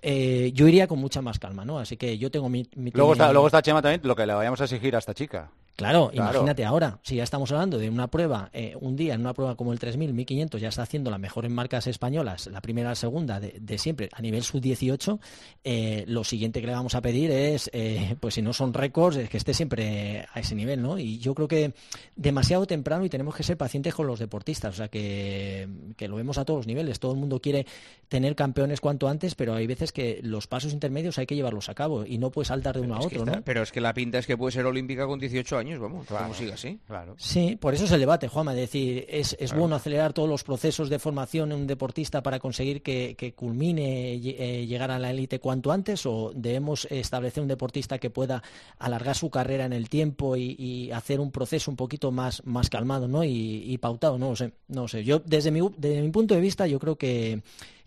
eh, 0.02 0.52
yo 0.54 0.68
iría 0.68 0.88
con 0.88 1.00
mucha 1.00 1.22
más 1.22 1.40
calma, 1.40 1.64
¿no? 1.64 1.80
Así 1.80 1.96
que 1.96 2.18
yo 2.18 2.30
tengo 2.30 2.50
luego, 2.50 3.14
está, 3.14 3.32
luego 3.32 3.48
está 3.48 3.62
Chema 3.62 3.82
también 3.82 4.02
lo 4.04 4.16
que 4.16 4.26
le 4.26 4.34
vayamos 4.34 4.60
a 4.62 4.66
exigir 4.66 4.96
a 4.96 5.00
esta 5.00 5.14
chica. 5.14 5.52
Claro, 5.76 6.12
imagínate 6.14 6.64
ahora, 6.66 7.00
si 7.02 7.16
ya 7.16 7.24
estamos 7.24 7.52
hablando 7.52 7.78
de 7.78 7.90
una 7.90 8.08
prueba, 8.08 8.50
eh, 8.54 8.76
un 8.80 8.96
día 8.96 9.16
en 9.16 9.22
una 9.22 9.34
prueba 9.34 9.56
como 9.56 9.74
el 9.74 9.80
3000, 9.80 10.14
1500, 10.14 10.62
ya 10.62 10.70
está 10.70 10.84
haciendo 10.84 11.10
las 11.10 11.20
mejores 11.20 11.52
marcas 11.52 11.88
españolas, 11.88 12.48
la 12.48 12.62
primera, 12.62 12.90
la 12.90 12.96
segunda, 12.96 13.40
de, 13.40 13.78
siempre, 13.78 14.10
a 14.12 14.22
nivel 14.22 14.44
sub-18, 14.44 15.20
eh, 15.64 16.04
lo 16.08 16.24
siguiente 16.24 16.62
que 16.62 16.68
le 16.68 16.74
vamos 16.74 16.94
a 16.94 17.02
pedir 17.02 17.32
es, 17.32 17.70
eh, 17.74 18.16
pues 18.20 18.36
si 18.36 18.42
no 18.42 18.54
son 18.54 18.74
récords, 18.74 19.18
es 19.18 19.30
que 19.30 19.38
esté 19.38 19.54
siempre 19.54 20.28
a 20.32 20.40
ese 20.40 20.56
nivel, 20.56 20.82
¿no? 20.82 21.00
Y 21.00 21.18
yo 21.18 21.34
creo 21.34 21.48
que 21.48 21.74
demasiado 22.16 22.68
temprano 22.68 23.06
y 23.06 23.10
tenemos 23.10 23.36
que 23.36 23.44
ser 23.44 23.58
pacientes 23.58 23.96
con 23.96 24.06
los 24.06 24.20
deportistas, 24.20 24.76
o 24.76 24.78
sea, 24.78 24.88
que, 24.90 25.68
que 25.98 26.08
lo 26.08 26.16
vemos 26.16 26.38
a 26.38 26.46
todos 26.46 26.60
los 26.60 26.68
niveles, 26.68 27.00
todo 27.00 27.14
el 27.14 27.18
mundo 27.18 27.40
quiere 27.40 27.66
tener 28.08 28.36
campeones 28.36 28.82
cuanto 28.82 29.08
antes, 29.08 29.34
pero 29.34 29.56
hay 29.56 29.66
veces 29.66 29.92
que 29.92 30.20
los 30.22 30.46
pasos 30.48 30.74
intermedios 30.74 31.18
hay 31.18 31.26
que 31.26 31.36
llevarlos 31.36 31.70
a 31.70 31.74
cabo 31.74 32.06
y 32.06 32.18
no 32.18 32.30
puedes 32.30 32.50
saltar 32.50 32.76
de 32.76 32.82
uno 32.82 32.96
a 32.96 33.00
otro, 33.00 33.26
¿no? 33.26 33.42
Pero 33.44 33.64
es 33.64 33.72
que 33.72 33.82
la 33.82 33.94
pinta 33.94 34.20
es 34.20 34.28
que 34.28 34.38
puede 34.38 34.52
ser 34.52 34.66
olímpica 34.66 35.08
con 35.08 35.20
18 35.20 35.58
años 35.58 35.61
vamos, 35.80 36.06
como 36.08 36.34
siga 36.34 36.54
así. 36.56 36.80
Claro. 36.86 37.16
Sí, 37.18 37.58
por 37.60 37.74
eso 37.74 37.86
es 37.86 37.92
el 37.92 38.00
debate, 38.00 38.28
Juanma, 38.28 38.54
es 38.54 38.60
decir, 38.60 39.06
es, 39.10 39.36
bueno 39.56 39.76
acelerar 39.76 40.14
todos 40.14 40.30
los 40.30 40.44
procesos 40.44 40.90
de 40.90 41.00
formación 41.00 41.52
en 41.52 41.60
un 41.60 41.68
deportista 41.68 42.22
para 42.24 42.40
conseguir 42.40 42.82
que, 42.82 43.34
culmine 43.36 44.14
eh, 44.14 44.66
llegar 44.66 44.92
a 44.92 45.00
la 45.00 45.12
élite 45.12 45.40
cuanto 45.40 45.72
antes 45.72 46.06
o 46.06 46.32
debemos 46.36 46.88
establecer 46.90 47.42
un 47.42 47.48
deportista 47.48 47.98
que 47.98 48.10
pueda 48.10 48.44
alargar 48.80 49.16
su 49.16 49.30
carrera 49.30 49.66
en 49.66 49.74
el 49.74 49.90
tiempo 49.90 50.36
y, 50.36 50.92
hacer 50.92 51.20
un 51.20 51.32
proceso 51.32 51.72
un 51.72 51.78
poquito 51.78 52.12
más, 52.12 52.46
más 52.46 52.70
calmado 52.70 53.08
¿no? 53.08 53.24
y, 53.24 53.64
y 53.66 53.78
pautado, 53.78 54.18
no 54.18 54.30
lo 54.30 54.36
sé, 54.36 54.52
no 54.68 54.88
sé. 54.88 55.04
Yo 55.04 55.20
desde 55.20 55.52
mi, 55.52 55.62
desde 55.78 56.02
mi 56.02 56.10
punto 56.10 56.36
de 56.36 56.42
vista 56.42 56.68
yo 56.68 56.80
creo 56.80 56.98
que 56.98 57.42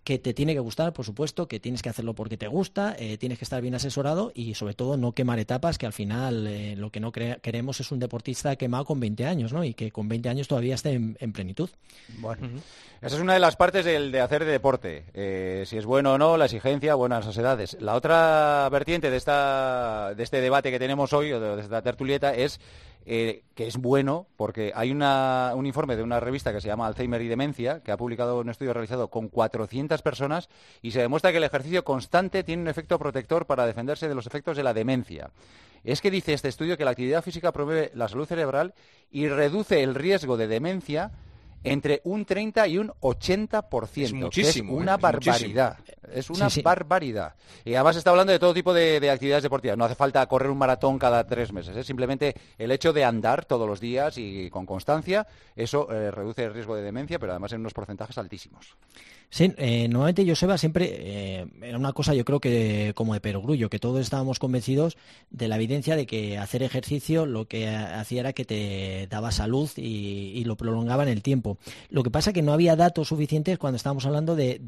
que 0.04 0.18
te 0.18 0.34
tiene 0.34 0.52
que 0.52 0.60
gustar, 0.60 0.92
por 0.92 1.04
supuesto, 1.04 1.48
que 1.48 1.58
tienes 1.58 1.80
que 1.80 1.88
hacerlo 1.88 2.14
porque 2.14 2.36
te 2.36 2.46
gusta, 2.46 2.94
eh, 2.98 3.16
tienes 3.16 3.38
que 3.38 3.44
estar 3.44 3.62
bien 3.62 3.74
asesorado 3.74 4.32
y 4.34 4.54
sobre 4.54 4.74
todo 4.74 4.98
no 4.98 5.12
quemar 5.12 5.38
etapas, 5.38 5.78
que 5.78 5.86
al 5.86 5.94
final 5.94 6.46
eh, 6.46 6.76
lo 6.76 6.90
que 6.90 7.00
no 7.00 7.10
queremos 7.10 7.80
es 7.80 7.90
un 7.90 7.98
deportista 7.98 8.54
quemado 8.56 8.84
con 8.84 9.00
20 9.00 9.24
años, 9.24 9.54
¿no? 9.54 9.64
Y 9.64 9.72
que 9.72 9.90
con 9.90 10.06
20 10.06 10.28
años 10.28 10.46
todavía 10.46 10.74
esté 10.74 10.92
en, 10.92 11.32
plenitud. 11.32 11.70
Bueno, 12.18 12.48
esa 13.00 13.16
es 13.16 13.20
una 13.20 13.32
de 13.32 13.40
las 13.40 13.56
partes 13.56 13.86
del, 13.86 14.12
de 14.12 14.20
hacer 14.20 14.44
deporte, 14.44 15.04
eh, 15.14 15.64
si 15.66 15.78
es 15.78 15.86
bueno 15.86 16.12
o 16.12 16.18
no, 16.18 16.36
la 16.36 16.44
exigencia, 16.44 16.94
buenas 16.94 17.24
las 17.24 17.36
edades. 17.38 17.76
La 17.80 17.94
otra 17.94 18.68
vertiente 18.70 19.10
de, 19.10 19.16
esta, 19.16 20.14
de 20.14 20.22
este 20.22 20.42
debate 20.42 20.70
que 20.70 20.78
tenemos 20.78 21.14
hoy, 21.14 21.32
o 21.32 21.40
de 21.40 21.62
esta 21.62 21.80
tertulieta, 21.80 22.34
es 22.34 22.60
eh, 23.06 23.42
que 23.54 23.66
es 23.66 23.76
bueno 23.76 24.26
porque 24.36 24.72
hay 24.74 24.90
un 24.90 25.66
informe 25.66 25.96
de 25.96 26.02
una 26.02 26.20
revista 26.20 26.52
que 26.52 26.60
se 26.60 26.68
llama 26.68 26.86
Alzheimer 26.86 27.20
y 27.22 27.28
Demencia, 27.28 27.80
que 27.80 27.92
ha 27.92 27.96
publicado 27.96 28.40
un 28.40 28.48
estudio 28.48 28.72
realizado 28.72 29.08
con 29.08 29.28
400 29.28 30.00
personas 30.02 30.48
y 30.82 30.92
se 30.92 31.00
demuestra 31.00 31.30
que 31.30 31.38
el 31.38 31.44
ejercicio 31.44 31.84
constante 31.84 32.44
tiene 32.44 32.62
un 32.62 32.68
efecto 32.68 32.98
protector 32.98 33.46
para 33.46 33.66
defenderse 33.66 34.08
de 34.08 34.14
los 34.14 34.26
efectos 34.26 34.56
de 34.56 34.62
la 34.62 34.74
demencia. 34.74 35.30
Es 35.84 36.00
que 36.00 36.10
dice 36.10 36.32
este 36.32 36.48
estudio 36.48 36.78
que 36.78 36.84
la 36.84 36.92
actividad 36.92 37.22
física 37.22 37.52
promueve 37.52 37.90
la 37.94 38.08
salud 38.08 38.26
cerebral 38.26 38.72
y 39.10 39.28
reduce 39.28 39.82
el 39.82 39.94
riesgo 39.94 40.38
de 40.38 40.46
demencia 40.46 41.12
entre 41.64 42.00
un 42.04 42.24
30 42.24 42.68
y 42.68 42.78
un 42.78 42.88
80%. 43.00 44.02
Es 44.02 44.12
muchísimo. 44.12 44.74
es 44.74 44.82
una 44.82 44.96
barbaridad. 44.96 45.78
Es 46.12 46.30
una 46.30 46.48
barbaridad. 46.62 47.34
Y 47.64 47.74
además 47.74 47.96
está 47.96 48.10
hablando 48.10 48.32
de 48.32 48.38
todo 48.38 48.54
tipo 48.54 48.72
de, 48.72 49.10
actividades 49.10 49.42
deportivas. 49.42 49.76
No 49.76 49.84
hace 49.84 49.94
falta 49.94 50.24
correr 50.26 50.50
un 50.50 50.58
maratón 50.58 50.98
cada 50.98 51.26
tres 51.26 51.52
meses. 51.52 51.76
Es 51.76 51.86
simplemente 51.86 52.34
el 52.58 52.70
hecho 52.70 52.92
de 52.92 53.04
andar 53.04 53.44
todos 53.44 53.66
los 53.66 53.80
días 53.80 54.16
y 54.18 54.50
con 54.50 54.66
constancia, 54.66 55.26
eso 55.56 55.90
eh, 55.90 56.10
reduce 56.10 56.44
el 56.44 56.54
riesgo 56.54 56.76
de 56.76 56.82
demencia, 56.82 57.18
pero 57.18 57.32
además 57.32 57.52
en 57.52 57.60
unos 57.60 57.74
porcentajes 57.74 58.18
altísimos. 58.18 58.76
Sí, 59.34 59.52
eh, 59.58 59.88
normalmente 59.88 60.24
Joseba 60.24 60.56
siempre 60.58 60.94
eh, 60.96 61.46
era 61.60 61.76
una 61.76 61.92
cosa, 61.92 62.14
yo 62.14 62.24
creo 62.24 62.38
que 62.38 62.92
como 62.94 63.14
de 63.14 63.20
perogrullo, 63.20 63.68
que 63.68 63.80
todos 63.80 64.00
estábamos 64.00 64.38
convencidos 64.38 64.96
de 65.30 65.48
la 65.48 65.56
evidencia 65.56 65.96
de 65.96 66.06
que 66.06 66.38
hacer 66.38 66.62
ejercicio 66.62 67.26
lo 67.26 67.48
que 67.48 67.68
hacía 67.68 68.20
era 68.20 68.32
que 68.32 68.44
te 68.44 69.08
daba 69.10 69.32
salud 69.32 69.68
y, 69.76 70.44
lo 70.44 70.56
prolongaba 70.56 71.02
en 71.02 71.08
el 71.08 71.22
tiempo. 71.22 71.53
Lo 71.90 72.02
que 72.02 72.10
pasa 72.10 72.30
es 72.30 72.34
que 72.34 72.42
no 72.42 72.52
había 72.52 72.76
datos 72.76 73.08
suficientes 73.08 73.58
cuando 73.58 73.76
estábamos 73.76 74.06
hablando 74.06 74.36
de, 74.36 74.58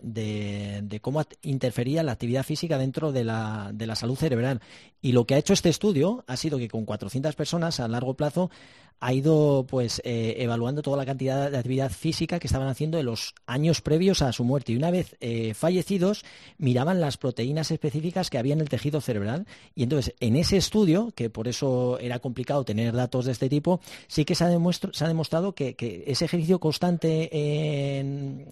de, 0.00 1.00
cómo 1.00 1.22
interfería 1.42 2.02
la 2.02 2.12
actividad 2.12 2.44
física 2.44 2.78
dentro 2.78 3.12
de 3.12 3.24
la, 3.24 3.70
de 3.72 3.86
la 3.86 3.94
salud 3.94 4.16
cerebral. 4.16 4.60
Y 5.00 5.12
lo 5.12 5.26
que 5.26 5.34
ha 5.34 5.38
hecho 5.38 5.52
este 5.52 5.68
estudio 5.68 6.24
ha 6.26 6.36
sido 6.36 6.58
que 6.58 6.68
con 6.68 6.84
400 6.84 7.34
personas 7.34 7.80
a 7.80 7.88
largo 7.88 8.14
plazo 8.14 8.50
ha 9.00 9.12
ido 9.12 9.66
pues 9.68 10.00
eh, 10.04 10.36
evaluando 10.38 10.82
toda 10.82 10.96
la 10.96 11.06
cantidad 11.06 11.50
de 11.50 11.56
actividad 11.56 11.90
física 11.90 12.38
que 12.38 12.46
estaban 12.46 12.68
haciendo 12.68 12.98
en 12.98 13.06
los 13.06 13.34
años 13.46 13.80
previos 13.80 14.22
a 14.22 14.32
su 14.32 14.44
muerte. 14.44 14.72
Y 14.72 14.76
una 14.76 14.90
vez 14.90 15.16
eh, 15.20 15.54
fallecidos 15.54 16.24
miraban 16.58 17.00
las 17.00 17.16
proteínas 17.16 17.70
específicas 17.70 18.30
que 18.30 18.38
había 18.38 18.54
en 18.54 18.60
el 18.60 18.68
tejido 18.68 19.00
cerebral. 19.00 19.46
Y 19.74 19.82
entonces 19.82 20.14
en 20.20 20.36
ese 20.36 20.56
estudio 20.56 21.12
que 21.14 21.30
por 21.30 21.48
eso 21.48 21.98
era 21.98 22.18
complicado 22.18 22.64
tener 22.64 22.94
datos 22.94 23.24
de 23.24 23.32
este 23.32 23.48
tipo 23.48 23.80
sí 24.06 24.24
que 24.24 24.34
se 24.34 24.44
ha, 24.44 24.48
demostrado 24.48 25.54
que, 25.54 25.74
ese 26.06 26.24
ejercicio 26.24 26.60
constante 26.60 27.30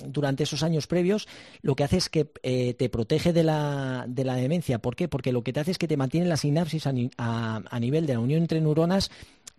durante 0.07 0.45
esos 0.45 0.63
años 0.63 0.87
previos 0.87 1.29
lo 1.63 1.75
que 1.77 1.85
hace 1.85 1.97
es 1.97 2.09
que 2.09 2.31
eh, 2.43 2.75
te 2.75 2.89
protege 2.89 3.33
de 3.33 3.45
la, 3.45 4.05
de 4.09 4.25
la 4.25 4.35
demencia. 4.35 4.81
¿por 4.81 4.97
qué? 4.97 5.09
porque 5.09 5.33
lo 5.33 5.43
que 5.43 5.53
te 5.53 5.61
hace 5.61 5.71
es 5.71 5.79
que 5.79 5.89
te 5.89 5.97
mantiene 5.97 6.27
la 6.27 6.37
sinapsis 6.37 6.87
a 6.87 7.81
nivel 7.81 8.07
de 8.07 8.15
la 8.15 8.21
unión 8.21 8.43
entre 8.43 8.61
neuronas 8.61 9.11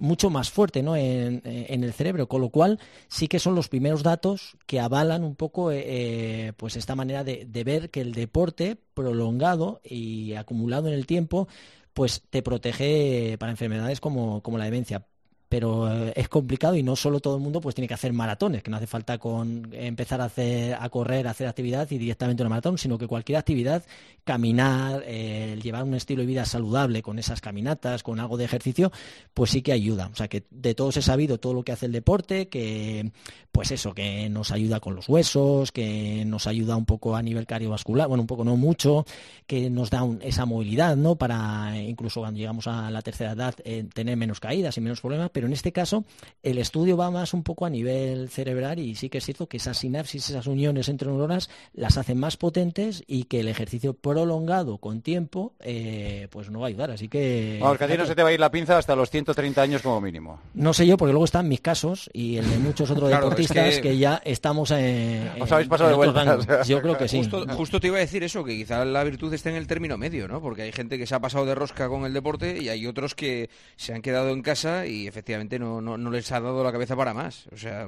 mucho 0.01 0.31
más 0.31 0.49
fuerte 0.49 0.81
¿no? 0.81 0.95
en, 0.95 1.41
el 1.45 1.93
cerebro, 1.93 2.27
con 2.27 2.41
lo 2.41 2.49
cual 2.49 2.79
sí 3.07 3.27
que 3.27 3.39
son 3.39 3.53
los 3.53 3.69
primeros 3.69 4.01
datos 4.01 4.57
que 4.65 4.79
avalan 4.79 5.23
un 5.23 5.35
poco 5.35 5.71
eh, 5.71 5.83
eh, 5.85 6.53
pues 6.57 6.75
esta 6.75 6.95
manera 6.95 7.23
de, 7.23 7.45
ver 7.63 7.91
que 7.91 8.01
el 8.01 8.11
deporte 8.13 8.77
prolongado 8.95 9.79
y 9.83 10.33
acumulado 10.33 10.87
en 10.87 10.95
el 10.95 11.05
tiempo 11.05 11.47
pues 11.93 12.23
te 12.29 12.41
protege 12.41 13.37
para 13.37 13.51
enfermedades 13.51 13.99
como, 13.99 14.41
como 14.41 14.57
la 14.57 14.65
demencia. 14.65 15.05
Pero 15.51 15.91
eh, 15.91 16.13
es 16.15 16.29
complicado 16.29 16.77
y 16.77 16.81
no 16.81 16.95
solo 16.95 17.19
todo 17.19 17.35
el 17.35 17.41
mundo 17.41 17.59
pues 17.59 17.75
tiene 17.75 17.85
que 17.89 17.93
hacer 17.93 18.13
maratones, 18.13 18.63
que 18.63 18.71
no 18.71 18.77
hace 18.77 18.87
falta 18.87 19.17
con 19.17 19.67
empezar 19.73 20.21
a 20.21 20.25
hacer 20.25 20.77
a 20.79 20.87
correr, 20.87 21.27
a 21.27 21.31
hacer 21.31 21.45
actividad 21.45 21.91
y 21.91 21.97
directamente 21.97 22.41
una 22.41 22.51
maratón, 22.51 22.77
sino 22.77 22.97
que 22.97 23.05
cualquier 23.05 23.37
actividad, 23.37 23.83
caminar, 24.23 25.03
eh, 25.05 25.59
llevar 25.61 25.83
un 25.83 25.93
estilo 25.95 26.21
de 26.21 26.27
vida 26.27 26.45
saludable 26.45 27.01
con 27.01 27.19
esas 27.19 27.41
caminatas, 27.41 28.01
con 28.01 28.21
algo 28.21 28.37
de 28.37 28.45
ejercicio, 28.45 28.93
pues 29.33 29.51
sí 29.51 29.61
que 29.61 29.73
ayuda. 29.73 30.09
O 30.13 30.15
sea 30.15 30.29
que 30.29 30.45
de 30.51 30.73
todos 30.73 30.95
he 30.95 31.01
sabido 31.01 31.37
todo 31.37 31.53
lo 31.53 31.63
que 31.63 31.73
hace 31.73 31.87
el 31.87 31.91
deporte, 31.91 32.47
que 32.47 33.11
pues 33.51 33.71
eso, 33.71 33.93
que 33.93 34.29
nos 34.29 34.51
ayuda 34.51 34.79
con 34.79 34.95
los 34.95 35.09
huesos, 35.09 35.73
que 35.73 36.23
nos 36.25 36.47
ayuda 36.47 36.77
un 36.77 36.85
poco 36.85 37.17
a 37.17 37.21
nivel 37.21 37.45
cardiovascular, 37.45 38.07
bueno, 38.07 38.21
un 38.21 38.27
poco 38.27 38.45
no 38.45 38.55
mucho, 38.55 39.05
que 39.45 39.69
nos 39.69 39.89
da 39.89 40.07
esa 40.21 40.45
movilidad, 40.45 40.95
¿no? 40.95 41.17
Para 41.17 41.77
incluso 41.77 42.21
cuando 42.21 42.37
llegamos 42.37 42.67
a 42.67 42.89
la 42.89 43.01
tercera 43.01 43.33
edad 43.33 43.53
eh, 43.65 43.85
tener 43.93 44.15
menos 44.15 44.39
caídas 44.39 44.77
y 44.77 44.81
menos 44.81 45.01
problemas, 45.01 45.29
en 45.47 45.53
este 45.53 45.71
caso 45.71 46.05
el 46.43 46.57
estudio 46.57 46.97
va 46.97 47.11
más 47.11 47.33
un 47.33 47.43
poco 47.43 47.65
a 47.65 47.69
nivel 47.69 48.29
cerebral 48.29 48.79
y 48.79 48.95
sí 48.95 49.09
que 49.09 49.19
es 49.19 49.25
cierto 49.25 49.47
que 49.47 49.57
esas 49.57 49.77
sinapsis, 49.77 50.29
esas 50.29 50.47
uniones 50.47 50.89
entre 50.89 51.07
neuronas 51.07 51.49
las 51.73 51.97
hacen 51.97 52.17
más 52.17 52.37
potentes 52.37 53.03
y 53.07 53.25
que 53.25 53.39
el 53.39 53.47
ejercicio 53.47 53.93
prolongado 53.93 54.77
con 54.77 55.01
tiempo 55.01 55.53
eh, 55.59 56.27
pues 56.31 56.49
no 56.49 56.59
va 56.59 56.67
a 56.67 56.69
ayudar. 56.69 56.91
Así 56.91 57.07
que... 57.07 57.59
Vamos, 57.61 57.77
que 57.77 57.83
a 57.83 57.87
ti 57.87 57.97
no 57.97 58.05
se 58.05 58.15
te 58.15 58.23
va 58.23 58.29
a 58.29 58.33
ir 58.33 58.39
la 58.39 58.51
pinza 58.51 58.77
hasta 58.77 58.95
los 58.95 59.09
130 59.09 59.61
años 59.61 59.81
como 59.81 60.01
mínimo. 60.01 60.39
No 60.53 60.73
sé 60.73 60.85
yo, 60.85 60.97
porque 60.97 61.11
luego 61.11 61.25
están 61.25 61.47
mis 61.47 61.61
casos 61.61 62.09
y 62.13 62.37
el 62.37 62.49
de 62.49 62.57
muchos 62.57 62.89
otros 62.91 63.09
deportistas 63.11 63.79
que... 63.79 63.97
ya 63.97 64.21
estamos 64.25 64.71
en... 64.71 65.29
Os 65.39 65.51
habéis 65.51 65.69
pasado 65.69 65.89
de 65.89 65.95
vuelta. 65.95 66.63
Yo 66.63 66.81
creo 66.81 66.97
que 66.97 67.07
sí. 67.07 67.21
Justo, 67.55 67.79
te 67.79 67.87
iba 67.87 67.97
a 67.97 68.01
decir 68.01 68.23
eso, 68.23 68.43
que 68.43 68.55
quizá 68.55 68.83
la 68.85 69.03
virtud 69.03 69.33
esté 69.33 69.49
en 69.49 69.55
el 69.55 69.67
término 69.67 69.97
medio, 69.97 70.27
¿no? 70.27 70.41
Porque 70.41 70.63
hay 70.63 70.71
gente 70.71 70.97
que 70.97 71.07
se 71.07 71.15
ha 71.15 71.19
pasado 71.19 71.45
de 71.45 71.55
rosca 71.55 71.87
con 71.87 72.05
el 72.05 72.13
deporte 72.13 72.61
y 72.61 72.69
hay 72.69 72.85
otros 72.87 73.15
que 73.15 73.49
se 73.75 73.93
han 73.93 74.01
quedado 74.01 74.29
en 74.29 74.41
casa 74.41 74.85
y 74.85 75.07
efectivamente 75.07 75.30
no, 75.59 75.81
no, 75.81 75.97
no 75.97 76.11
les 76.11 76.31
ha 76.31 76.39
dado 76.39 76.63
la 76.63 76.71
cabeza 76.71 76.95
para 76.95 77.13
más. 77.13 77.47
O 77.51 77.57
sea, 77.57 77.87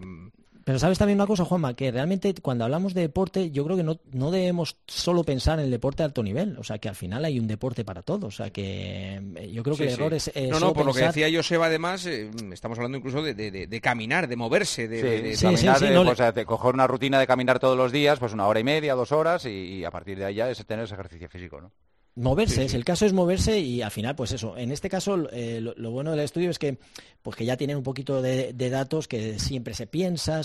pero 0.64 0.80
sabes 0.80 0.98
también 0.98 1.18
una 1.18 1.28
cosa, 1.28 1.44
Juanma, 1.44 1.76
que 1.76 1.92
realmente 1.92 2.34
cuando 2.42 2.64
hablamos 2.64 2.94
de 2.94 3.02
deporte, 3.02 3.52
yo 3.52 3.66
creo 3.66 3.76
que 3.76 3.84
no, 3.84 4.00
no 4.14 4.32
debemos 4.32 4.78
solo 4.88 5.24
pensar 5.26 5.60
en 5.60 5.66
el 5.66 5.72
deporte 5.72 6.04
de 6.04 6.06
alto 6.06 6.24
nivel. 6.24 6.58
O 6.58 6.64
sea, 6.64 6.78
que 6.78 6.88
al 6.88 6.96
final 6.96 7.26
hay 7.26 7.38
un 7.38 7.48
deporte 7.48 7.84
para 7.84 8.02
todos. 8.02 8.34
O 8.34 8.38
sea, 8.38 8.50
que 8.50 9.22
eh, 9.36 9.52
yo 9.52 9.62
creo 9.62 9.76
que 9.76 9.84
el 9.84 9.90
error 9.90 10.14
es, 10.14 10.32
No, 10.50 10.60
no, 10.62 10.74
por 10.74 10.86
lo 10.86 10.94
que 10.94 11.02
decía 11.02 11.28
Joseba, 11.34 11.66
además, 11.66 12.06
eh, 12.06 12.32
estamos 12.54 12.78
hablando 12.78 12.98
incluso 12.98 13.22
de, 13.22 13.34
de, 13.34 13.82
caminar, 13.82 14.30
de 14.30 14.36
moverse, 14.38 14.88
de, 14.88 15.02
de 15.02 15.38
caminar, 15.38 16.34
de, 16.34 16.46
coger 16.46 16.74
una 16.74 16.88
rutina 16.88 17.20
de 17.20 17.28
caminar 17.28 17.60
todos 17.60 17.78
los 17.78 17.92
días, 17.92 18.20
pues 18.20 18.32
una 18.32 18.48
hora 18.48 18.62
y 18.62 18.64
media, 18.64 18.96
dos 18.96 19.12
horas, 19.12 19.46
y, 19.46 19.50
y 19.50 19.84
a 19.84 19.92
partir 19.92 20.18
de 20.18 20.26
ahí 20.26 20.36
ya 20.36 20.50
es 20.50 20.66
tener 20.66 20.86
ese 20.86 20.94
ejercicio 20.94 21.28
físico, 21.28 21.60
¿no? 21.60 21.72
Moverse, 22.16 22.64
el 22.66 22.86
caso 22.86 23.08
es 23.08 23.14
moverse 23.14 23.60
y 23.60 23.82
al 23.82 23.90
final, 23.90 24.16
pues 24.16 24.32
eso, 24.34 24.56
en 24.56 24.72
este 24.72 24.88
caso 24.88 25.28
eh, 25.32 25.60
lo, 25.62 25.90
bueno 25.90 26.12
del 26.12 26.20
estudio 26.20 26.52
es 26.52 26.60
que, 26.60 26.78
pues 27.24 27.36
que 27.36 27.44
ya 27.44 27.58
tienen 27.58 27.78
un 27.78 27.82
poquito 27.82 28.22
de, 28.22 28.54
datos 28.54 29.08
que 29.08 29.40
siempre 29.40 29.74
se 29.74 29.88
piensa, 29.88 30.42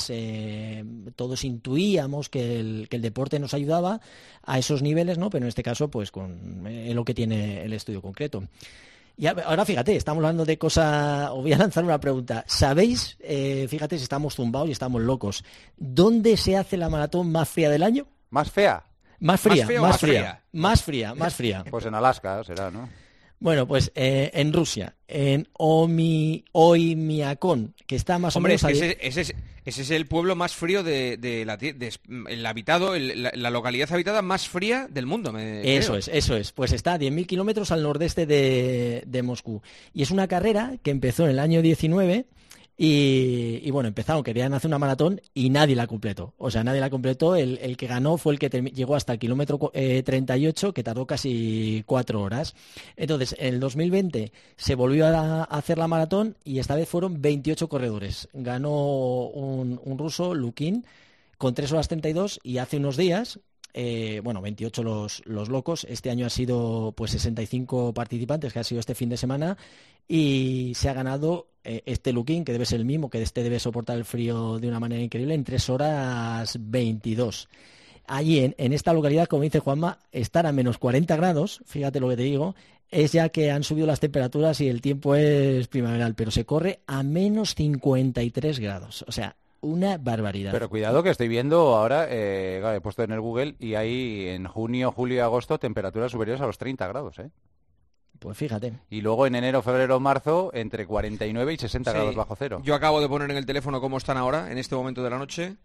todos 1.15 1.45
intuíamos 1.45 2.31
que 2.31 2.59
el, 2.59 2.89
que 2.89 2.97
el, 2.97 3.03
deporte 3.03 3.39
nos 3.39 3.53
ayudaba 3.53 4.01
a 4.43 4.59
esos 4.59 4.81
niveles, 4.81 5.19
¿no? 5.19 5.29
Pero 5.29 5.45
en 5.45 5.49
este 5.49 5.63
caso, 5.63 5.91
pues 5.91 6.11
con 6.11 6.67
eh, 6.67 6.95
lo 6.95 7.05
que 7.05 7.13
tiene 7.13 7.63
el 7.63 7.75
estudio 7.75 8.01
concreto. 8.01 8.45
Y 9.19 9.27
ahora 9.27 9.67
fíjate, 9.67 9.95
estamos 9.95 10.23
hablando 10.23 10.47
de 10.47 10.57
cosas, 10.57 11.29
os 11.33 11.43
voy 11.43 11.53
a 11.53 11.59
lanzar 11.59 11.85
una 11.85 12.01
pregunta. 12.01 12.45
¿Sabéis, 12.47 13.19
eh, 13.21 13.67
fíjate 13.69 13.99
si 13.99 14.05
estamos 14.05 14.37
zumbados 14.37 14.69
y 14.71 14.73
estamos 14.73 15.03
locos, 15.03 15.45
dónde 15.77 16.39
se 16.39 16.57
hace 16.57 16.79
la 16.79 16.89
maratón 16.89 17.31
más 17.31 17.47
fría 17.47 17.69
del 17.69 17.83
año? 17.83 18.07
¿Más 18.31 18.51
fea? 18.51 18.88
Más 19.21 19.41
fría, 19.41 19.67
más, 19.81 20.01
fría, 20.01 20.43
más 20.53 20.83
fría, 20.83 21.15
más 21.15 21.35
fría. 21.37 21.65
Pues 21.69 21.87
en 21.87 21.95
Alaska 21.95 22.45
será, 22.45 22.71
¿no? 22.71 22.89
Bueno, 23.41 23.69
pues 23.69 23.93
eh, 23.95 24.31
en 24.35 24.53
Rusia, 24.53 24.97
en 25.07 25.47
Omi, 25.53 26.45
Oimiakon, 26.53 27.75
que 27.87 27.95
está 27.95 28.19
más 28.19 28.35
o 28.35 28.41
menos... 28.41 28.65
Ese, 28.65 28.99
ese, 29.01 29.35
es, 29.65 29.91
el 29.91 30.07
pueblo 30.07 30.35
más 30.35 30.57
frío 30.57 30.83
de, 30.83 31.45
la, 31.47 31.57
el 32.29 32.47
habitado, 32.47 32.99
la, 32.99 33.51
localidad 33.51 33.93
habitada 33.93 34.23
más 34.23 34.49
fría 34.49 34.89
del 34.91 35.07
mundo. 35.07 35.33
eso 35.39 35.97
es, 35.97 36.09
eso 36.09 36.37
es. 36.37 36.51
Pues 36.51 36.73
está 36.73 36.95
a 36.95 36.99
10.000 36.99 37.27
kilómetros 37.27 37.71
al 37.71 37.85
nordeste 37.85 38.27
de, 38.27 39.05
de 39.07 39.23
Moscú. 39.23 39.63
Y 39.93 40.03
es 40.03 40.11
una 40.11 40.27
carrera 40.27 40.73
que 40.83 40.91
empezó 40.91 41.25
en 41.25 41.31
el 41.31 41.39
año 41.39 41.63
19 41.63 42.27
y, 42.81 43.69
bueno, 43.73 43.89
empezaron, 43.89 44.23
querían 44.23 44.55
hacer 44.55 44.69
una 44.69 44.79
maratón 44.79 45.21
y 45.35 45.51
nadie 45.51 45.75
la 45.75 45.89
completó. 45.89 46.35
O 46.39 46.49
sea, 46.49 46.63
nadie 46.63 46.81
la 46.81 46.91
completó. 46.91 47.35
El, 47.35 47.77
que 47.77 47.89
ganó 47.89 48.19
fue 48.19 48.35
el 48.35 48.39
que 48.39 48.49
llegó 48.49 48.95
hasta 48.95 49.15
el 49.15 49.19
kilómetro 49.19 49.73
38, 49.73 50.69
eh, 50.69 50.73
que 50.73 50.85
tardó 50.85 51.05
casi 51.05 51.83
cuatro 51.87 52.23
horas. 52.23 52.55
Entonces, 52.97 53.35
en 53.41 53.55
el 53.55 53.61
2020 53.61 54.31
se 54.57 54.75
volvió 54.77 55.09
a, 55.09 55.43
hacer 55.43 55.77
la 55.77 55.89
maratón 55.89 56.37
y 56.45 56.61
esta 56.61 56.77
vez 56.77 56.89
fueron 56.89 57.21
28 57.21 57.69
corredores. 57.69 58.29
Ganó 58.33 59.25
un, 59.27 59.99
ruso, 59.99 60.33
Lukin, 60.33 60.87
con 61.37 61.55
3 61.55 61.73
horas 61.73 61.89
32 61.89 62.39
y 62.45 62.59
hace 62.59 62.77
unos 62.77 62.97
días 62.97 63.41
eh, 63.75 64.21
bueno, 64.25 64.41
28 64.41 64.83
los, 64.83 65.23
los 65.27 65.49
locos. 65.49 65.87
Este 65.89 66.11
año 66.11 66.27
ha 66.27 66.31
sido 66.31 66.93
pues 66.97 67.13
65 67.13 67.93
participantes, 67.93 68.53
que 68.53 68.59
ha 68.59 68.65
sido 68.65 68.81
este 68.81 68.95
fin 68.95 69.09
de 69.09 69.17
semana, 69.17 69.57
y 70.07 70.73
se 70.75 70.89
ha 70.89 70.95
ganado 70.95 71.49
eh, 71.65 71.83
este 71.87 72.13
Luquín, 72.13 72.45
que 72.45 72.53
debe 72.53 72.67
ser 72.67 72.81
el 72.81 72.87
mismo, 72.87 73.11
que 73.11 73.23
este 73.23 73.43
debe 73.43 73.61
soportar 73.61 73.97
el 73.97 74.05
frío 74.05 74.59
de 74.59 74.69
una 74.69 74.81
manera 74.81 75.03
increíble, 75.03 75.35
en 75.35 75.45
3 75.45 75.71
horas 75.71 76.57
22. 76.61 77.49
Allí, 78.07 78.39
en, 78.39 78.55
en 78.59 78.73
esta 78.73 78.93
localidad, 78.93 79.27
como 79.27 79.43
dice 79.43 79.61
Juanma, 79.61 79.99
estar 80.13 80.47
a 80.47 80.53
menos 80.53 80.79
40 80.79 81.15
grados, 81.17 81.63
fíjate 81.67 82.01
lo 82.01 82.09
que 82.09 82.17
te 82.17 82.23
digo, 82.23 82.55
es 82.91 83.13
ya 83.13 83.29
que 83.29 83.51
han 83.51 83.65
subido 83.65 83.87
las 83.87 84.01
temperaturas 84.01 84.61
y 84.61 84.69
el 84.69 84.81
tiempo 84.81 85.15
es 85.15 85.69
primaveral, 85.69 86.15
pero 86.15 86.31
se 86.31 86.47
corre 86.47 86.81
a 86.87 87.03
menos 87.03 87.55
53 87.55 88.61
grados. 88.61 89.05
O 89.07 89.13
sea, 89.13 89.37
una 89.61 89.99
barbaridad. 89.99 90.53
Pero 90.53 90.69
cuidado 90.69 91.03
que 91.03 91.11
estoy 91.11 91.29
viendo 91.29 91.77
ahora, 91.77 92.07
eh, 92.09 92.63
he 92.77 92.81
puesto 92.81 93.03
en 93.03 93.13
el 93.13 93.21
Google 93.21 93.57
y 93.59 93.75
hay 93.75 94.29
en 94.29 94.47
junio, 94.47 94.93
julio 94.93 95.17
y 95.17 95.21
agosto 95.21 95.59
temperaturas 95.59 96.13
superiores 96.13 96.41
a 96.41 96.47
los 96.47 96.59
30 96.59 96.87
grados, 96.87 97.19
¿eh? 97.19 97.31
Pues 98.19 98.37
fíjate. 98.37 98.73
Y 98.91 99.01
luego 99.01 99.27
en 99.27 99.37
enero, 99.37 99.63
febrero, 99.63 100.01
marzo, 100.01 100.51
entre 100.53 100.87
49 100.87 101.53
y 101.53 101.57
60 101.57 101.93
grados 101.93 102.17
bajo 102.17 102.35
cero. 102.37 102.61
Yo 102.65 102.75
acabo 102.75 103.01
de 103.01 103.09
poner 103.09 103.31
en 103.31 103.37
el 103.37 103.47
teléfono 103.47 103.81
cómo 103.81 103.97
están 103.97 104.17
ahora, 104.17 104.51
en 104.51 104.59
este 104.59 104.75
momento 104.75 105.05
de 105.05 105.11
la 105.11 105.19
noche 105.19 105.57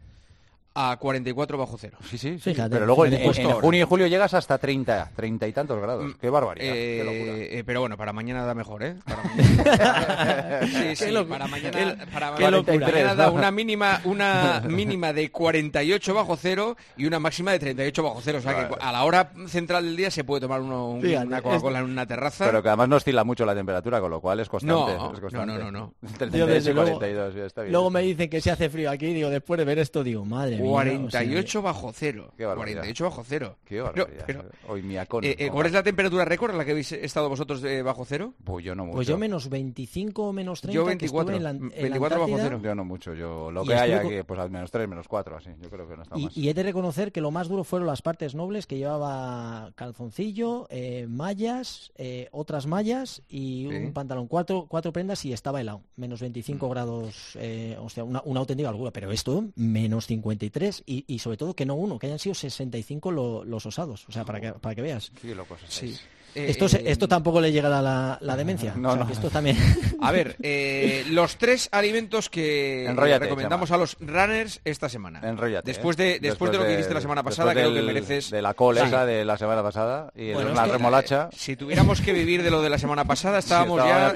a 0.76 0.98
44 0.98 1.58
bajo 1.58 1.78
cero. 1.78 1.98
Sí, 2.10 2.18
sí, 2.18 2.40
pero 2.44 2.86
luego 2.86 3.06
en, 3.06 3.32
junio 3.62 3.82
y 3.82 3.88
julio 3.88 4.08
llegas 4.08 4.34
hasta 4.34 4.58
30, 4.58 5.12
30 5.16 5.48
y 5.48 5.54
tantos 5.54 5.80
grados. 5.80 6.06
Mm, 6.06 6.12
qué 6.20 6.30
barbaridad, 6.30 6.74
qué 6.74 7.02
eh, 7.02 7.04
locura. 7.04 7.34
Eh, 7.38 7.64
pero 7.66 7.80
bueno, 7.82 7.98
para 7.98 8.14
mañana 8.14 8.44
da 8.44 8.56
mejor, 8.56 8.84
¿eh? 8.84 8.96
Para 9.06 9.24
mañana, 9.24 10.68
sí, 10.68 10.96
sí, 10.96 11.12
para 11.30 11.48
mañana, 11.48 11.98
para 12.12 12.32
mañana 12.32 13.16
da 13.16 13.30
una 13.30 13.52
mínima, 13.52 14.02
una 14.06 14.62
mínima 14.68 15.14
de 15.14 15.30
48 15.30 16.14
bajo 16.14 16.36
cero 16.38 16.76
y 16.98 17.06
una 17.06 17.20
máxima 17.20 17.52
de 17.52 17.60
38 17.60 18.04
bajo 18.04 18.22
cero. 18.24 18.40
O 18.40 18.42
sea 18.42 18.68
que 18.68 18.76
a 18.80 18.92
la 18.92 19.04
hora 19.04 19.32
central 19.48 19.86
del 19.86 19.96
día 19.96 20.10
se 20.10 20.24
puede 20.24 20.42
tomar 20.42 20.62
uno, 20.62 20.90
una 20.90 21.42
Coca-Cola 21.42 21.80
en 21.80 21.86
una 21.86 22.08
terraza. 22.08 22.46
Pero 22.46 22.64
que 22.64 22.70
además 22.70 22.90
no 22.90 22.96
oscila 22.96 23.24
mucho 23.24 23.46
la 23.46 23.54
temperatura, 23.54 24.02
con 24.02 24.10
lo 24.10 24.20
cual 24.20 24.40
es 24.40 24.50
constante. 24.50 24.98
No, 24.98 25.14
es 25.14 25.20
constante. 25.20 25.54
no, 25.54 25.60
no, 25.60 25.72
no. 25.72 25.94
luego, 27.70 27.90
me 27.92 28.02
dicen 28.02 28.30
que 28.30 28.42
se 28.42 28.50
hace 28.50 28.70
frío 28.70 28.90
aquí, 28.90 29.14
digo, 29.14 29.30
después 29.30 29.60
de 29.60 29.66
ver 29.66 29.78
esto, 29.78 30.04
digo, 30.04 30.26
madre 30.26 30.63
48 30.64 31.62
bajo 31.62 31.92
cero. 31.94 32.34
48 32.38 33.04
bajo 33.04 33.24
cero. 33.24 33.58
Qué 33.66 33.82
barbaridad. 33.82 34.24
Pero, 34.26 34.46
Hoy 34.68 34.82
mi 34.82 34.96
eh, 34.96 35.06
eh, 35.22 35.50
¿Cuál 35.52 35.68
es 35.68 35.74
la 35.74 35.84
temperatura 35.84 36.26
récord 36.26 36.52
en 36.52 36.58
la 36.58 36.66
que 36.66 36.72
habéis 36.72 36.92
estado 36.92 37.30
vosotros 37.30 37.64
bajo 37.84 38.06
cero? 38.06 38.34
Pues 38.44 38.66
yo 38.66 38.76
no 38.76 38.86
mucho. 38.86 38.96
Pues 38.96 39.08
yo 39.08 39.18
menos 39.18 39.50
25 39.50 40.24
o 40.24 40.34
menos 40.34 40.62
30. 40.62 40.76
Yo 40.76 40.86
24. 40.86 41.36
En 41.36 41.44
la, 41.44 41.54
24 41.54 42.20
bajo 42.20 42.38
cero. 42.38 42.60
Yo 42.64 42.76
no 42.76 42.86
mucho. 42.86 43.14
Yo 43.14 43.52
lo 43.52 43.64
que 43.64 43.74
haya 43.74 44.00
aquí, 44.00 44.24
pues 44.26 44.40
al 44.40 44.50
menos 44.50 44.72
3, 44.72 44.88
menos 44.88 45.08
4, 45.08 45.38
así. 45.38 45.50
Yo 45.62 45.70
creo 45.70 45.88
que 45.88 45.96
no 45.96 46.04
está 46.04 46.18
y, 46.18 46.26
más. 46.26 46.38
Y 46.38 46.50
he 46.50 46.54
de 46.54 46.64
reconocer 46.64 47.12
que 47.12 47.22
lo 47.22 47.32
más 47.32 47.48
duro 47.48 47.64
fueron 47.64 47.88
las 47.88 48.02
partes 48.02 48.36
nobles 48.36 48.68
que 48.68 48.78
llevaba 48.78 49.72
calzoncillo, 49.76 50.68
eh, 50.70 51.06
mallas, 51.10 51.92
eh, 51.96 52.30
otras 52.32 52.68
mallas 52.68 53.22
y 53.28 53.66
un 53.68 53.94
pantalón. 53.94 54.28
Cuatro, 54.28 54.66
cuatro 54.68 54.94
prendas 54.94 55.26
y 55.26 55.34
estaba 55.34 55.62
helado. 55.62 55.82
Menos 55.96 56.22
25 56.22 56.66
mm. 56.66 56.70
grados, 56.70 57.38
eh, 57.40 57.78
o 57.80 57.90
sea, 57.90 58.04
una, 58.04 58.22
una 58.26 58.40
auténtica 58.40 58.72
locura. 58.72 58.92
Pero 58.92 59.12
esto, 59.12 59.46
menos 59.56 60.08
53 60.08 60.53
y, 60.86 61.06
y 61.08 61.20
sobre 61.20 61.38
todo 61.38 61.56
que 61.56 61.66
no 61.66 61.76
uno, 61.76 62.00
que 62.00 62.08
hayan 62.08 62.20
sido 62.20 62.36
65 62.36 63.12
los 63.12 63.66
osados. 63.66 64.06
O 64.08 64.12
sea, 64.12 64.26
para 64.26 64.40
que, 64.40 64.54
para 64.54 64.76
que 64.76 64.82
veas. 64.82 65.12
Qué 65.22 65.36
locos 65.36 65.60
sí. 65.68 65.98
Eh, 66.36 66.48
esto, 66.50 66.66
eh, 66.66 66.84
esto 66.86 67.08
tampoco 67.08 67.40
le 67.40 67.52
llega 67.52 67.70
la, 67.70 68.18
la 68.20 68.36
demencia. 68.36 68.74
No, 68.84 68.96
no. 68.98 69.10
Esto 69.10 69.30
también. 69.30 69.58
A 70.02 70.12
ver, 70.12 70.36
eh, 70.42 71.06
los 71.10 71.38
tres 71.38 71.70
alimentos 71.72 72.30
que 72.30 72.92
recomendamos 72.94 73.72
a 73.72 73.78
los 73.78 73.96
runners 74.00 74.60
esta 74.66 74.90
semana. 74.90 75.22
Enrollate, 75.24 75.66
después 75.66 75.96
de, 75.96 76.20
después, 76.20 76.52
de, 76.52 76.58
lo 76.58 76.66
que 76.66 76.74
hiciste 76.74 76.94
la 76.94 77.00
semana 77.00 77.24
pasada, 77.24 77.54
creo 77.54 77.74
que 77.74 77.82
mereces. 77.82 78.30
De 78.30 78.42
la 78.42 78.56
cola 78.56 78.86
esa 78.86 79.06
de 79.06 79.24
la 79.24 79.38
semana 79.38 79.64
pasada 79.64 80.12
y 80.16 80.34
la 80.34 80.66
remolacha. 80.66 81.30
si 81.32 81.56
tuviéramos 81.56 82.02
que 82.02 82.12
vivir 82.12 82.44
de 82.44 82.52
lo 82.52 82.62
de 82.62 82.70
la 82.70 82.78
semana 82.78 83.06
pasada, 83.06 83.40
estábamos 83.40 83.78
ya, 83.86 84.14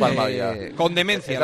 con 0.76 0.96
demencia. 0.96 1.40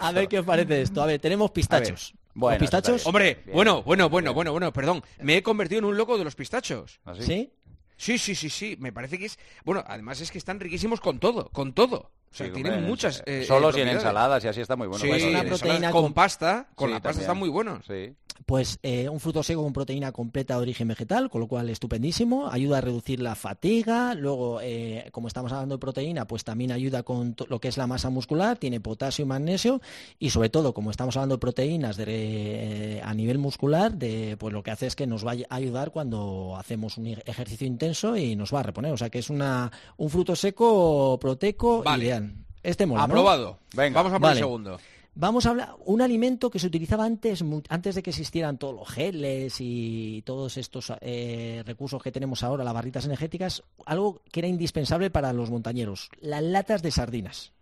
A 0.00 0.12
ver 0.12 0.28
qué 0.28 0.38
os 0.38 0.46
parece 0.46 0.82
esto. 0.82 1.02
A 1.02 1.06
ver, 1.06 1.20
tenemos 1.20 1.50
pistachos. 1.50 2.14
Bueno, 2.38 2.60
pistachos? 2.60 3.04
Hombre, 3.04 3.42
bueno, 3.52 3.82
bueno, 3.82 4.08
bueno, 4.08 4.32
bueno, 4.32 4.52
bueno, 4.52 4.72
perdón. 4.72 5.02
Me 5.20 5.36
he 5.36 5.42
convertido 5.42 5.80
en 5.80 5.86
un 5.86 5.96
loco 5.96 6.16
de 6.16 6.22
los 6.22 6.36
pistachos. 6.36 7.00
¿Ah, 7.04 7.14
¿Sí? 7.18 7.52
Sí, 7.96 8.16
sí, 8.16 8.36
sí, 8.36 8.48
sí. 8.48 8.76
Me 8.78 8.92
parece 8.92 9.18
que 9.18 9.24
es. 9.24 9.40
Bueno, 9.64 9.82
además 9.84 10.20
es 10.20 10.30
que 10.30 10.38
están 10.38 10.60
riquísimos 10.60 11.00
con 11.00 11.18
todo, 11.18 11.50
con 11.50 11.72
todo. 11.72 12.12
O 12.30 12.34
sea, 12.38 12.46
Sí, 12.46 12.52
tiene 12.52 12.70
hombre, 12.70 12.86
muchas. 12.86 13.20
eh, 13.26 13.40
eh, 13.40 13.44
solos 13.44 13.76
y 13.76 13.80
en 13.80 13.88
ensaladas 13.88 14.44
y 14.44 14.48
así 14.48 14.60
está 14.60 14.76
muy 14.76 14.86
bueno. 14.86 15.02
Sí, 15.02 15.08
Pues 15.08 15.24
una 15.24 15.42
proteína 15.44 15.90
con- 15.90 16.02
con 16.04 16.12
pasta, 16.12 16.68
con 16.74 16.88
Sí, 16.88 16.92
la 16.94 16.98
pasta 16.98 17.08
también. 17.10 17.22
están 17.22 17.38
muy 17.38 17.48
buenos. 17.48 17.84
Sí. 17.86 18.12
Pues 18.46 18.78
eh, 18.84 19.08
un 19.08 19.18
fruto 19.18 19.42
seco 19.42 19.64
con 19.64 19.72
proteína 19.72 20.12
completa 20.12 20.54
de 20.54 20.60
origen 20.62 20.86
vegetal, 20.88 21.28
con 21.28 21.40
lo 21.40 21.48
cual 21.48 21.68
estupendísimo, 21.70 22.48
ayuda 22.48 22.78
a 22.78 22.80
reducir 22.80 23.20
la 23.20 23.34
fatiga, 23.34 24.14
luego 24.14 24.60
eh, 24.62 25.08
como 25.10 25.26
estamos 25.26 25.50
hablando 25.52 25.74
de 25.74 25.80
proteína, 25.80 26.24
pues 26.26 26.44
también 26.44 26.70
ayuda 26.70 27.02
con 27.02 27.34
lo 27.48 27.60
que 27.60 27.66
es 27.68 27.76
la 27.76 27.88
masa 27.88 28.10
muscular, 28.10 28.56
tiene 28.56 28.80
potasio 28.80 29.24
y 29.24 29.26
magnesio 29.28 29.80
y 30.20 30.30
sobre 30.30 30.50
todo 30.50 30.72
como 30.72 30.90
estamos 30.92 31.16
hablando 31.16 31.34
de 31.34 31.40
proteínas 31.40 31.96
de, 31.96 32.04
eh, 32.06 33.00
a 33.04 33.12
nivel 33.12 33.38
muscular, 33.38 33.92
de, 33.94 34.36
pues 34.38 34.52
lo 34.54 34.62
que 34.62 34.70
hace 34.70 34.86
es 34.86 34.94
que 34.96 35.06
nos 35.06 35.26
va 35.26 35.32
a 35.32 35.54
ayudar 35.56 35.90
cuando 35.90 36.54
hacemos 36.56 36.96
un 36.96 37.06
ej- 37.06 37.22
ejercicio 37.26 37.66
intenso 37.66 38.16
y 38.16 38.36
nos 38.36 38.54
va 38.54 38.60
a 38.60 38.62
reponer, 38.62 38.92
o 38.92 38.96
sea 38.96 39.10
que 39.10 39.18
es 39.18 39.30
una, 39.30 39.70
un 39.96 40.10
fruto 40.10 40.36
seco 40.36 41.18
proteico 41.20 41.82
Vale. 41.82 42.04
ideal. 42.04 42.17
Este 42.62 42.86
mola, 42.86 43.06
¿no? 43.06 43.12
Aprobado. 43.12 43.58
Venga, 43.74 43.96
Vamos 44.00 44.12
a 44.12 44.16
por 44.16 44.22
vale. 44.22 44.32
el 44.34 44.44
segundo. 44.44 44.80
Vamos 45.14 45.46
a 45.46 45.50
hablar 45.50 45.74
un 45.84 46.00
alimento 46.00 46.48
que 46.48 46.60
se 46.60 46.68
utilizaba 46.68 47.04
antes 47.04 47.42
antes 47.70 47.94
de 47.96 48.02
que 48.04 48.10
existieran 48.10 48.56
todos 48.56 48.74
los 48.74 48.88
geles 48.88 49.56
y 49.58 50.22
todos 50.24 50.56
estos 50.56 50.92
eh, 51.00 51.64
recursos 51.66 52.00
que 52.00 52.12
tenemos 52.12 52.44
ahora, 52.44 52.62
las 52.62 52.74
barritas 52.74 53.04
energéticas, 53.04 53.64
algo 53.84 54.22
que 54.30 54.40
era 54.40 54.46
indispensable 54.48 55.10
para 55.10 55.32
los 55.32 55.50
montañeros, 55.50 56.08
las 56.20 56.42
latas 56.42 56.82
de 56.82 56.92
sardinas. 56.92 57.52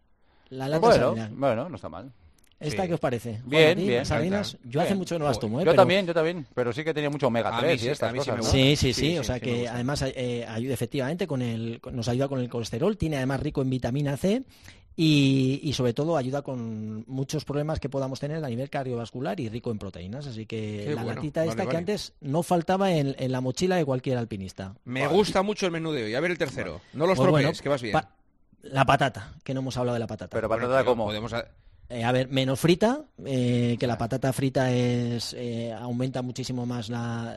Las 0.51 0.69
latas 0.69 0.95
de 0.95 1.01
sardinas. 1.01 1.31
bueno, 1.35 1.69
no 1.71 1.77
está 1.77 1.89
mal. 1.89 2.13
¿Esta 2.59 2.83
sí. 2.83 2.89
qué 2.89 2.95
os 2.95 3.01
parece? 3.01 3.41
Bien, 3.45 3.63
Juan, 3.65 3.71
¿a 3.71 3.75
ti, 3.77 3.87
bien, 3.89 4.07
sardinas. 4.07 4.57
Yo 4.65 4.81
hace 4.81 4.89
Bien. 4.91 4.99
mucho 4.99 5.15
que 5.15 5.19
no 5.19 5.25
las 5.27 5.37
Joder. 5.37 5.49
tomo, 5.49 5.61
¿eh? 5.61 5.65
Yo 5.65 5.71
pero- 5.73 5.83
también, 5.83 6.07
yo 6.07 6.15
también, 6.15 6.47
pero 6.55 6.73
sí 6.73 6.85
que 6.85 6.95
tenía 6.95 7.11
mucho 7.11 7.27
omega 7.27 7.55
A 7.55 7.61
3 7.61 7.73
mí 7.73 7.79
sí, 7.79 7.87
y 7.87 7.89
estas 7.91 8.13
sí 8.13 8.17
cosas, 8.19 8.35
me 8.37 8.43
¿no? 8.43 8.49
Sí, 8.51 8.77
sí, 8.77 8.93
sí, 8.93 9.01
Sí, 9.11 9.19
o 9.19 9.23
sí, 9.23 9.27
sea 9.27 9.35
sí 9.37 9.41
que 9.43 9.69
además 9.69 10.03
eh, 10.07 10.47
ayuda 10.49 10.73
efectivamente 10.75 11.27
con 11.27 11.43
el, 11.43 11.81
nos 11.93 12.09
ayuda 12.09 12.29
con 12.29 12.41
el 12.41 12.49
colesterol, 12.49 12.97
tiene 12.97 13.17
además 13.19 13.41
rico 13.41 13.61
en 13.61 13.69
vitamina 13.71 14.17
C 14.17 14.43
y, 14.99 15.61
y 15.63 15.73
sobre 15.75 15.93
todo 15.93 16.17
ayuda 16.17 16.41
con 16.41 17.05
muchos 17.07 17.45
problemas 17.45 17.79
que 17.79 17.91
podamos 17.91 18.19
tener 18.19 18.43
a 18.43 18.49
nivel 18.49 18.71
cardiovascular 18.71 19.39
y 19.39 19.51
rico 19.51 19.71
en 19.71 19.79
proteínas, 19.79 20.27
así 20.27 20.47
que 20.47 20.85
Qué 20.87 20.95
la 20.95 21.03
bueno, 21.03 21.17
latita 21.17 21.41
vale, 21.41 21.51
esta 21.51 21.67
que 21.67 21.77
antes 21.77 22.15
no 22.23 22.43
faltaba 22.43 22.91
en, 22.93 23.15
en 23.19 23.33
la 23.33 23.43
mochila 23.43 23.77
de 23.77 23.85
cualquier 23.85 24.17
alpinista. 24.17 24.75
Me 24.87 25.07
gusta 25.07 25.43
mucho 25.43 25.67
el 25.67 25.73
menú 25.73 25.93
de 25.93 26.05
hoy. 26.05 26.15
A 26.15 26.21
ver 26.21 26.31
el 26.31 26.39
tercero. 26.39 26.81
No 26.95 27.07
los 27.07 27.19
Pues 27.19 27.27
tropees, 27.29 27.47
bueno, 27.49 27.63
que 27.63 27.69
vas 27.69 27.83
bien. 27.83 27.93
pa- 27.93 28.09
la 28.63 28.87
patata, 28.87 29.35
que 29.45 29.53
no 29.53 29.61
hemos 29.61 29.77
hablado 29.77 29.95
de 29.95 30.01
la 30.01 30.07
patata. 30.07 30.35
Pero 30.35 30.49
Bueno, 30.49 30.63
patata 30.67 30.85
como... 30.87 31.05
podemos 31.05 31.33
a- 31.35 31.47
Eh, 31.89 32.03
a 32.03 32.11
ver, 32.11 32.29
menos 32.29 32.59
frita, 32.59 33.05
eh, 33.25 33.77
que 33.79 33.87
la 33.87 33.97
patata 33.97 34.33
frita 34.33 34.73
es 34.73 35.35
eh, 35.35 35.73
aumenta 35.73 36.21
muchísimo 36.21 36.67
más 36.67 36.89
la, 36.89 37.37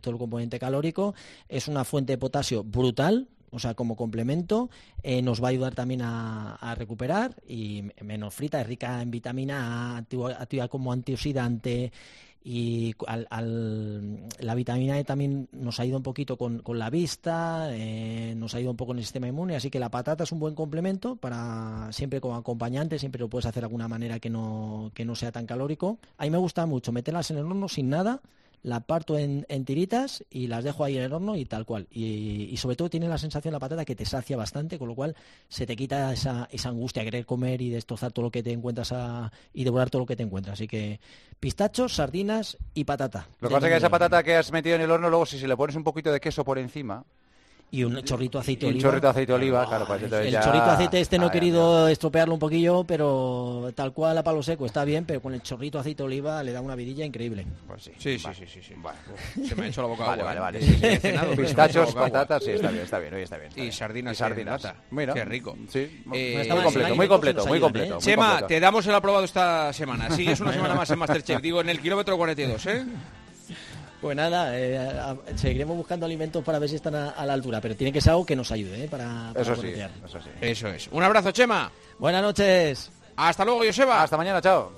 todo 0.00 0.12
el 0.12 0.18
componente 0.18 0.58
calórico. 0.58 1.14
Es 1.48 1.66
una 1.66 1.84
fuente 1.84 2.12
de 2.12 2.18
potasio 2.18 2.62
brutal, 2.62 3.28
o 3.52 3.58
sea, 3.58 3.74
como 3.74 3.96
complemento, 3.96 4.70
eh, 5.02 5.20
nos 5.20 5.42
va 5.42 5.48
a 5.48 5.50
ayudar 5.50 5.74
también 5.74 6.00
a, 6.02 6.54
a 6.54 6.74
recuperar 6.74 7.36
y 7.46 7.84
menos 8.00 8.32
frita, 8.32 8.60
es 8.60 8.66
rica 8.66 9.02
en 9.02 9.10
vitamina 9.10 9.96
A, 9.96 9.98
actúa 9.98 10.68
como 10.68 10.90
antioxidante 10.90 11.92
y 12.44 12.94
al- 13.06 13.28
la 14.40 14.54
vitamina 14.54 14.98
E 14.98 15.04
también 15.04 15.48
nos 15.52 15.78
ayuda 15.80 15.98
un 15.98 16.02
poquito 16.02 16.36
con, 16.36 16.58
con 16.60 16.78
la 16.78 16.90
vista, 16.90 17.68
eh, 17.72 18.34
nos 18.36 18.54
ayuda 18.54 18.70
un 18.72 18.76
poco 18.76 18.92
en 18.92 18.98
el 18.98 19.04
sistema 19.04 19.28
inmune, 19.28 19.54
así 19.56 19.70
que 19.70 19.78
la 19.78 19.90
patata 19.90 20.24
es 20.24 20.32
un 20.32 20.40
buen 20.40 20.54
complemento 20.54 21.16
para 21.16 21.88
siempre 21.92 22.20
como 22.20 22.34
acompañante, 22.34 22.98
siempre 22.98 23.20
lo 23.20 23.28
puedes 23.28 23.46
hacer 23.46 23.62
de 23.62 23.66
alguna 23.66 23.88
manera 23.88 24.18
que 24.18 24.30
no, 24.30 24.90
que 24.94 25.04
no 25.04 25.14
sea 25.14 25.30
tan 25.32 25.46
calórico. 25.46 25.98
A 26.18 26.24
mí 26.24 26.30
me 26.30 26.38
gusta 26.38 26.66
mucho 26.66 26.90
meterlas 26.92 27.30
en 27.30 27.38
el 27.38 27.44
horno 27.44 27.68
sin 27.68 27.88
nada, 27.90 28.20
la 28.64 28.80
parto 28.80 29.18
en, 29.18 29.44
en 29.48 29.64
tiritas 29.64 30.24
y 30.30 30.46
las 30.46 30.62
dejo 30.62 30.84
ahí 30.84 30.96
en 30.96 31.02
el 31.02 31.12
horno 31.12 31.34
y 31.36 31.44
tal 31.44 31.64
cual. 31.66 31.88
Y, 31.90 32.48
y 32.50 32.56
sobre 32.58 32.76
todo 32.76 32.88
tiene 32.88 33.08
la 33.08 33.18
sensación 33.18 33.52
la 33.52 33.58
patata 33.58 33.84
que 33.84 33.96
te 33.96 34.04
sacia 34.04 34.36
bastante, 34.36 34.78
con 34.78 34.86
lo 34.88 34.94
cual 34.94 35.16
se 35.48 35.66
te 35.66 35.74
quita 35.74 36.12
esa, 36.12 36.48
esa 36.52 36.68
angustia 36.68 37.02
de 37.02 37.06
querer 37.10 37.26
comer 37.26 37.60
y 37.60 37.70
destrozar 37.70 38.12
todo 38.12 38.24
lo 38.26 38.30
que 38.30 38.42
te 38.42 38.52
encuentras 38.52 38.92
a- 38.92 39.32
y 39.52 39.64
devorar 39.64 39.90
todo 39.90 40.00
lo 40.00 40.06
que 40.06 40.14
te 40.16 40.22
encuentras. 40.22 40.54
Así 40.54 40.68
que 40.68 41.00
pistachos, 41.40 41.94
sardinas 41.96 42.56
y 42.74 42.84
patata. 42.84 43.26
Lo 43.40 43.48
que 43.48 43.54
pasa 43.54 43.66
es 43.66 43.72
que 43.72 43.76
esa 43.78 43.90
patata 43.90 44.22
que 44.22 44.36
has 44.36 44.52
metido 44.52 44.76
en 44.76 44.82
el 44.82 44.90
horno, 44.90 45.08
luego 45.10 45.26
si 45.26 45.38
se 45.38 45.48
le 45.48 45.56
pones 45.56 45.74
un 45.74 45.82
poquito 45.84 46.12
de 46.12 46.20
queso 46.20 46.44
por 46.44 46.58
encima, 46.58 47.04
Y 47.74 47.84
un 47.84 48.02
chorrito 48.02 48.36
de 48.36 48.42
aceite 48.42 48.66
de 48.66 48.72
un 48.72 48.74
oliva. 48.74 48.82
chorrito 48.90 49.06
de 49.06 49.10
aceite 49.12 49.32
de 49.32 49.36
oliva, 49.36 49.66
claro, 49.66 49.86
pues 49.86 50.02
entonces 50.02 50.26
El 50.26 50.32
ya- 50.34 50.40
chorrito 50.42 50.64
de 50.66 50.70
aceite 50.72 51.00
este 51.00 51.16
no 51.18 51.24
he 51.24 51.26
Ah, 51.26 51.28
ya, 51.28 51.32
querido 51.32 51.88
estropearlo 51.88 52.34
un 52.34 52.38
poquillo, 52.38 52.84
pero 52.84 53.70
tal 53.74 53.94
cual 53.94 54.18
a 54.18 54.22
palo 54.22 54.42
seco 54.42 54.66
está 54.66 54.84
bien, 54.84 55.06
pero 55.06 55.22
con 55.22 55.32
el 55.32 55.40
chorrito 55.40 55.78
de 55.78 55.80
aceite 55.80 56.02
de 56.02 56.06
oliva 56.06 56.42
le 56.42 56.52
da 56.52 56.60
una 56.60 56.74
vidilla 56.74 57.06
increíble. 57.06 57.46
Pues 57.66 57.84
sí. 57.84 57.92
Sí, 57.96 58.18
sí, 58.18 58.24
Vale. 58.24 58.36
sí, 58.36 58.44
sí, 58.46 58.60
sí. 58.62 58.74
Uf, 58.74 59.48
Se 59.48 59.54
me 59.54 59.64
ha 59.64 59.68
hecho 59.68 59.80
la 59.80 59.88
boca 59.88 60.04
Vale, 60.04 60.20
agua. 60.22 60.34
vale, 60.40 60.58
¿eh? 60.58 60.68
vale, 60.82 61.00
sí, 61.00 61.08
sí. 61.34 61.36
Pistachos, 61.42 61.94
patatas, 61.94 62.44
sí, 62.44 62.50
está 62.50 62.70
bien, 62.70 62.82
está 62.84 62.98
bien, 62.98 63.14
hoy 63.14 63.22
está 63.22 63.38
bien. 63.38 63.48
está 63.48 63.64
Y 63.64 63.72
sardinas 63.72 64.12
Y 64.12 64.16
sardinas. 64.16 64.64
en. 64.66 64.72
Mira, 64.90 65.14
Qué 65.14 65.24
rico. 65.24 65.56
Sí, 65.70 66.02
Eh, 66.12 66.46
muy 66.50 66.62
completo, 66.62 66.94
muy 66.94 67.08
completo, 67.08 67.46
muy 67.46 67.58
completo. 67.60 67.88
¿eh? 67.92 67.94
muy 67.94 68.02
Chema, 68.02 68.26
completo. 68.26 68.46
te 68.48 68.60
damos 68.60 68.86
el 68.86 68.94
aprobado 68.94 69.24
esta 69.24 69.72
semana. 69.72 70.10
Sigues 70.10 70.38
una 70.40 70.52
semana 70.52 70.74
más 70.74 70.90
en 70.90 70.98
Masterchef. 70.98 71.40
Digo, 71.40 71.62
en 71.62 71.70
el 71.70 71.80
kilómetro 71.80 72.18
42, 72.18 72.66
¿eh? 72.66 72.84
Pues 74.02 74.16
nada, 74.16 74.58
eh, 74.58 74.76
a- 74.76 75.16
seguiremos 75.36 75.76
buscando 75.76 76.04
alimentos 76.04 76.42
para 76.44 76.58
ver 76.58 76.68
si 76.68 76.74
están 76.76 76.94
a, 76.96 77.10
a 77.10 77.24
la 77.24 77.32
altura, 77.32 77.60
pero 77.62 77.74
tiene 77.76 77.92
que 77.92 78.00
ser 78.02 78.10
algo 78.10 78.26
que 78.26 78.36
nos 78.36 78.50
ayude 78.52 78.84
¿eh? 78.84 78.88
para, 78.88 79.30
para 79.32 79.40
Eso 79.40 79.54
sí, 79.54 79.60
potenciar. 79.60 79.90
eso 80.04 80.18
sí. 80.20 80.30
Eso 80.40 80.68
es. 80.68 80.88
Un 80.92 81.02
abrazo, 81.04 81.30
Chema. 81.30 81.70
Buenas 81.98 82.20
noches. 82.22 82.90
Hasta 83.16 83.44
luego, 83.44 83.60
Joseba. 83.64 84.02
Hasta 84.02 84.16
mañana, 84.16 84.42
chao. 84.42 84.72